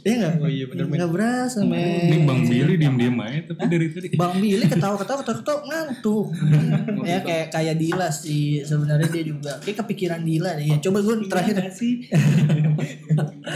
[0.10, 0.34] Iya gak?
[0.42, 0.98] Oh iya bener men.
[0.98, 2.10] Gak berasa men.
[2.10, 4.08] Ini Bang Billy diem-diem aja tapi dari tadi.
[4.18, 6.28] Bang Billy ketawa-ketawa ketawa-ketawa ngantuk.
[7.10, 9.54] ya kayak kayak Dila sih sebenarnya dia juga.
[9.62, 10.66] Kayak kepikiran Dila deh.
[10.66, 11.94] Ya coba gue terakhir sih.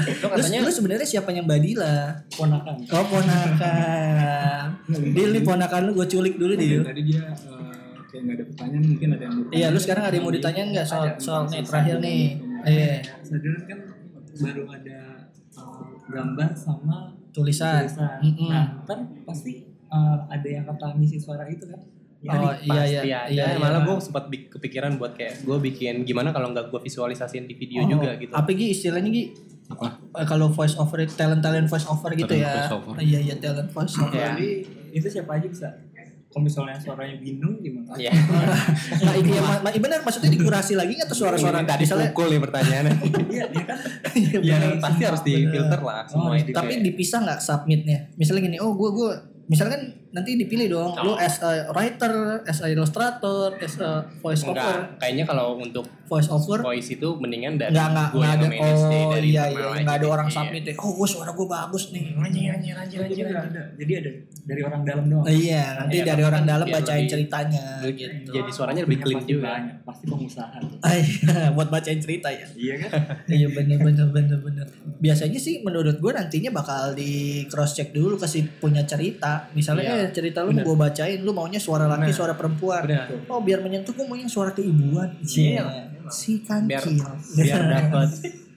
[0.04, 1.96] Terus katanya lu sebenarnya siapanya Mbak Dila?
[2.38, 2.76] Ponakan.
[2.94, 4.66] Oh ponakan.
[4.90, 6.86] Dil nih ponakan lu gue culik dulu Dil.
[6.86, 7.74] Tadi dia uh,
[8.14, 10.70] kayak nggak ada pertanyaan mungkin ada yang mau Iya, lu sekarang ada yang mau ditanyain
[10.70, 12.22] nggak soal soal nih terakhir nih?
[12.64, 12.94] Iya,
[13.26, 13.80] Saduran kan
[14.34, 14.83] baru ada
[16.14, 17.82] gambar sama tulisan.
[17.84, 18.18] tulisan.
[18.22, 18.48] Mm-mm.
[18.48, 21.82] Nah, ntar pasti uh, ada yang akan ngisi suara itu kan?
[22.24, 23.20] Oh iya iya iya.
[23.28, 23.32] ada.
[23.36, 27.56] iya, Malah gue sempat kepikiran buat kayak gue bikin gimana kalau nggak gue visualisasiin di
[27.58, 28.32] video Oh, juga gitu.
[28.32, 29.24] Apa Gi istilahnya Gi?
[29.68, 30.00] Apa?
[30.24, 32.54] Eh, kalau voice over talent talent voice over gitu Talent ya.
[32.56, 32.94] voice over.
[32.96, 34.16] Iya iya talent voice over.
[34.16, 34.32] Ya.
[34.32, 34.50] Jadi
[34.96, 35.68] itu siapa aja bisa?
[36.34, 37.94] Kalau misalnya suaranya bingung gimana?
[37.94, 38.10] Iya.
[39.04, 42.10] Nah, itu yang ma- ma- benar maksudnya dikurasi lagi nggak tuh suara-suara Ini tadi misalnya
[42.10, 42.94] pukul nih pertanyaannya.
[43.30, 43.78] Iya, dia kan
[44.12, 44.82] Iya, ya benar.
[44.82, 46.50] pasti harus difilter lah semua Oh, itu.
[46.50, 49.10] tapi dipisah nggak submitnya misalnya gini oh gue gue
[49.46, 50.94] misalnya kan nanti dipilih dong.
[51.02, 54.54] Lu as a writer as a illustrator as a voice over.
[54.54, 56.62] enggak kayaknya kalau untuk voice over?
[56.62, 58.46] voice itu mendingan dari nggak nggak gue nggak ada.
[58.46, 59.82] deh, oh dari iya iya.
[59.82, 60.36] nggak ada orang Iya.
[60.36, 60.76] submit deh.
[60.76, 62.06] Oh gue suara gue bagus nih.
[62.14, 63.26] Anjir anjir anjir anjir.
[63.74, 64.10] Jadi ada
[64.44, 65.26] dari orang dalam doang.
[65.26, 67.66] iya nanti Iya, dari tapi orang kan dalam bacain lebih- ceritanya.
[67.82, 68.32] Jadi- gitu.
[68.32, 69.48] Jadi suaranya lebih clean pasti juga.
[69.50, 70.78] Banyak, pasti pengusaha tuh.
[70.80, 72.46] Ah, iya, buat bacain cerita ya.
[72.54, 72.90] Iya kan?
[73.28, 74.68] iya bener bener bener bener.
[75.00, 77.12] Biasanya sih menurut gue nantinya bakal di
[77.48, 79.48] cross check dulu kasih punya cerita.
[79.54, 80.14] Misalnya Iya.
[80.14, 82.16] cerita lu gue bacain lu maunya suara laki Nah.
[82.16, 83.08] suara perempuan Benar.
[83.26, 85.64] oh biar menyentuh gue maunya suara keibuan Iya.
[86.06, 87.00] si biar kancil
[87.34, 88.10] biar dapat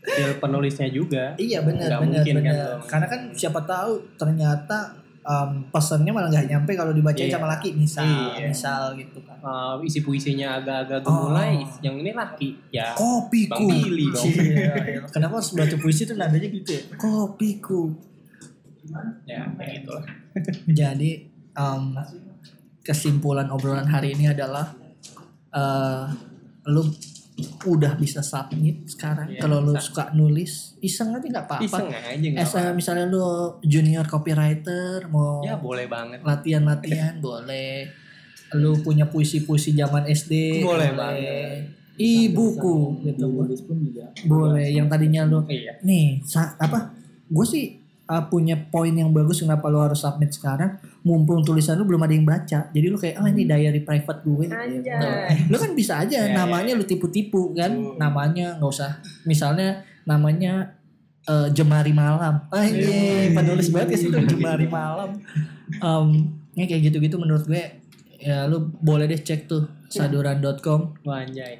[0.02, 4.78] skill penulisnya juga iya bener Nggak bener mungkin kan bener karena kan siapa tahu ternyata
[5.20, 7.34] um, pesannya malah nggak nyampe kalau dibacain Iya.
[7.34, 8.46] sama laki misal Iya.
[8.46, 11.30] misal gitu kan Uh, isi puisinya agak-agak Oh.
[11.30, 14.26] gemulai yang ini laki ya kopiku Bang Billy dong.
[14.26, 14.74] Iya,
[15.14, 17.94] kenapa harus baca puisi tuh nadanya gitu ya kopiku
[19.24, 19.94] ya kayak gitu
[20.68, 21.10] Jadi
[21.56, 21.96] um,
[22.80, 24.70] kesimpulan obrolan hari ini adalah
[25.50, 26.04] eh
[26.66, 26.82] lu
[27.66, 29.28] udah bisa submit sekarang.
[29.28, 29.84] Iya, Kalau lu bisa.
[29.84, 31.64] suka nulis, iseng aja nggak apa-apa.
[31.64, 33.24] iseng aja nggak Eh, apa misalnya lu
[33.62, 37.92] junior copywriter mau ya boleh banget latihan-latihan boleh.
[38.54, 41.66] Lu punya puisi-puisi zaman SD Boleh banget.
[41.96, 44.06] Ibuku gitu Nulis pun juga.
[44.24, 44.70] boleh.
[44.70, 46.92] Yang tadinya lu iya nih sa- apa
[47.26, 47.64] gue sih
[48.06, 52.14] uh, punya poin yang bagus kenapa lo harus submit sekarang mumpung tulisan lu belum ada
[52.14, 52.58] yang baca.
[52.70, 54.46] Jadi lu kayak ah ini diary private gue.
[54.50, 55.46] Anjay.
[55.46, 57.70] lu kan bisa aja Ya, namanya lu tipu-tipu kan.
[57.98, 58.98] Namanya nggak usah.
[59.22, 60.74] Misalnya namanya
[61.26, 62.42] eh, jemari malam.
[62.50, 65.22] Ah iya penulis banget ya sih jemari malam.
[65.78, 67.62] Um, ya kayak gitu-gitu menurut gue
[68.18, 70.98] ya lu boleh deh cek tuh saduran.com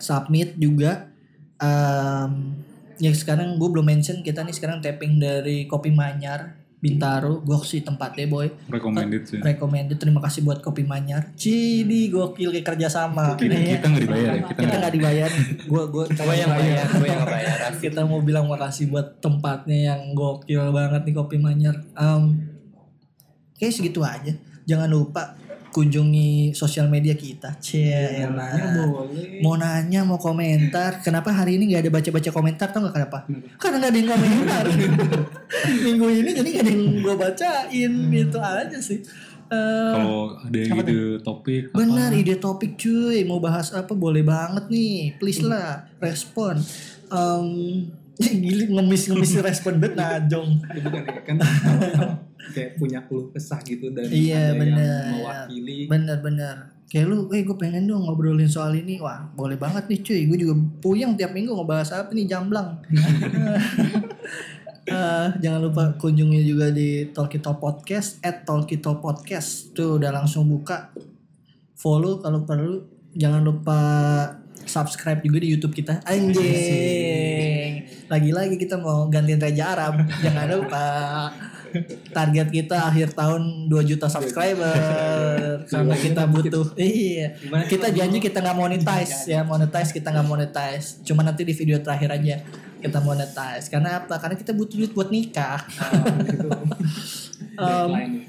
[0.03, 1.11] submit juga.
[1.57, 2.67] Um,
[2.99, 7.81] ya sekarang gue belum mention kita nih sekarang tapping dari Kopi Manyar Bintaro gue sih
[7.81, 8.53] tempatnya boy.
[8.69, 9.41] Recommended sih.
[9.41, 11.33] Recommended terima kasih buat Kopi Manyar.
[11.33, 13.33] Cidi gokil kayak kerja sama.
[13.35, 15.31] Kita, kita nggak dibayar ya kita kita nggak dibayar.
[15.65, 20.13] Gue gue gue yang bayar gue yang bayar kita mau bilang makasih buat tempatnya yang
[20.13, 21.77] gokil banget nih Kopi Manyar.
[21.97, 22.45] Um,
[23.57, 24.37] kayak segitu aja.
[24.69, 25.33] Jangan lupa
[25.77, 29.45] kunjungi sosial media kita cie Mau nanya boleh.
[29.45, 33.19] mau nanya mau komentar kenapa hari ini nggak ada baca baca komentar tau nggak kenapa?
[33.61, 34.65] Karena nggak ada yang komentar.
[35.85, 39.01] Minggu ini jadi nggak ada yang gue bacain gitu aja sih.
[39.47, 43.23] Eh, kalau ada Apa ide topik apa, benar ide topik cuy.
[43.29, 45.15] Mau bahas apa boleh banget nih.
[45.21, 46.59] Please lah respon.
[47.13, 47.87] Um,
[48.45, 51.37] gili ngemis ngemis respon bet najong Ya, bukan ya kan
[52.55, 54.79] kayak punya keluh kesah gitu dan Iya, ada bener.
[54.81, 56.57] yang mewakili bener-bener
[56.87, 60.39] kayak lu, eh gue pengen dong ngobrolin soal ini, wah boleh banget nih cuy, gue
[60.39, 62.79] juga puyeng tiap minggu ngebahas apa nih jamblang.
[64.87, 69.75] Eh, jangan lupa kunjungi juga di Tolkito Podcast at Tolkito Podcast.
[69.75, 70.95] Tuh udah langsung buka.
[71.75, 72.87] Follow kalau perlu.
[73.11, 73.79] Jangan lupa
[74.63, 76.07] subscribe juga di YouTube kita.
[76.07, 79.95] Anjing lagi-lagi kita mau gantiin Raja Arab.
[80.23, 80.85] Jangan lupa
[82.15, 84.75] target kita akhir tahun 2 juta subscriber.
[85.73, 87.35] Karena kita butuh iya.
[87.67, 91.03] kita janji kita nggak monetize ya monetize kita nggak monetize.
[91.03, 92.37] Cuma nanti di video terakhir aja
[92.81, 93.67] kita monetize.
[93.69, 94.17] Karena apa?
[94.23, 95.67] Karena kita butuh duit buat nikah.
[97.57, 98.25] Em,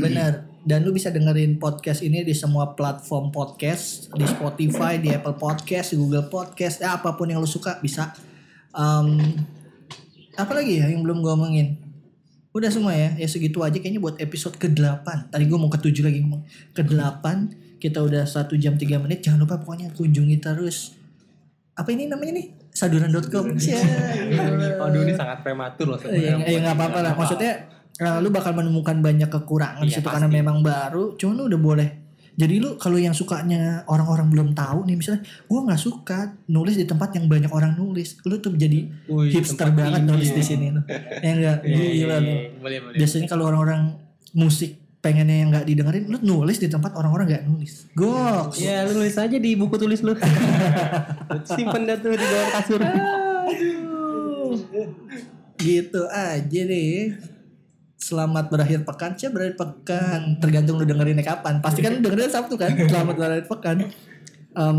[0.00, 0.48] bener.
[0.60, 4.12] Dan lu bisa dengerin podcast ini di semua platform podcast.
[4.12, 8.12] Di Spotify di Apple Podcast di Google Podcast ya apa pun yang lu suka bisa
[8.70, 9.08] Em,
[10.34, 11.68] apa lagi ya yang belum gue omongin?
[12.50, 16.18] Udah semua ya ya segitu aja kayaknya buat episode ke-8 tadi gue mau ke-7 lagi
[16.18, 16.42] ngomong
[16.74, 17.24] ke-8
[17.78, 19.22] kita udah satu jam 3 menit.
[19.22, 20.94] Jangan lupa pokoknya kunjungi terus.
[21.72, 22.46] Apa ini namanya nih?
[22.70, 23.80] Saduran.com ya,
[24.78, 26.46] Waduh ini sangat prematur loh ya sebenarnya.
[26.46, 27.12] ya nggak apa-apa lah.
[27.16, 27.52] Maksudnya
[27.96, 30.14] eh, lu bakal menemukan banyak kekurangan Iya, situ pasti.
[30.20, 31.16] karena memang baru.
[31.16, 31.88] Cuman lu udah boleh
[32.32, 36.84] jadi lu kalau yang sukanya orang-orang belum tahu nih misalnya gua nggak suka nulis di
[36.84, 40.08] tempat yang banyak orang nulis lu tuh jadi Wih, hipster banget ini.
[40.08, 40.84] nulis di sini tuh
[41.16, 42.38] ya enggak Iya, iya, gila lu iya.
[42.56, 42.96] Boleh boleh.
[42.96, 43.82] biasanya kalau orang-orang
[44.32, 48.94] musik pengennya yang nggak didengerin lu nulis di tempat orang-orang nggak nulis goks Ya lu
[48.94, 50.12] nulis aja di buku tulis lu.
[51.48, 52.80] Simpen dah tuh di bawah kasur.
[52.80, 54.52] Aduh.
[55.56, 57.12] gitu aja deh
[58.00, 60.40] Selamat berakhir pekan, Cia berakhir pekan?
[60.40, 61.60] Tergantung lu dengerinnya kapan.
[61.60, 62.72] Pasti kan dengerin Sabtu kan?
[62.72, 63.76] Selamat berakhir pekan.
[64.56, 64.78] Em,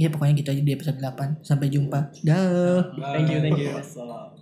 [0.00, 2.10] Ya pokoknya gitu aja di episode 8 Sampai jumpa.
[2.24, 2.96] Dah.
[2.96, 4.41] Thank you, thank you.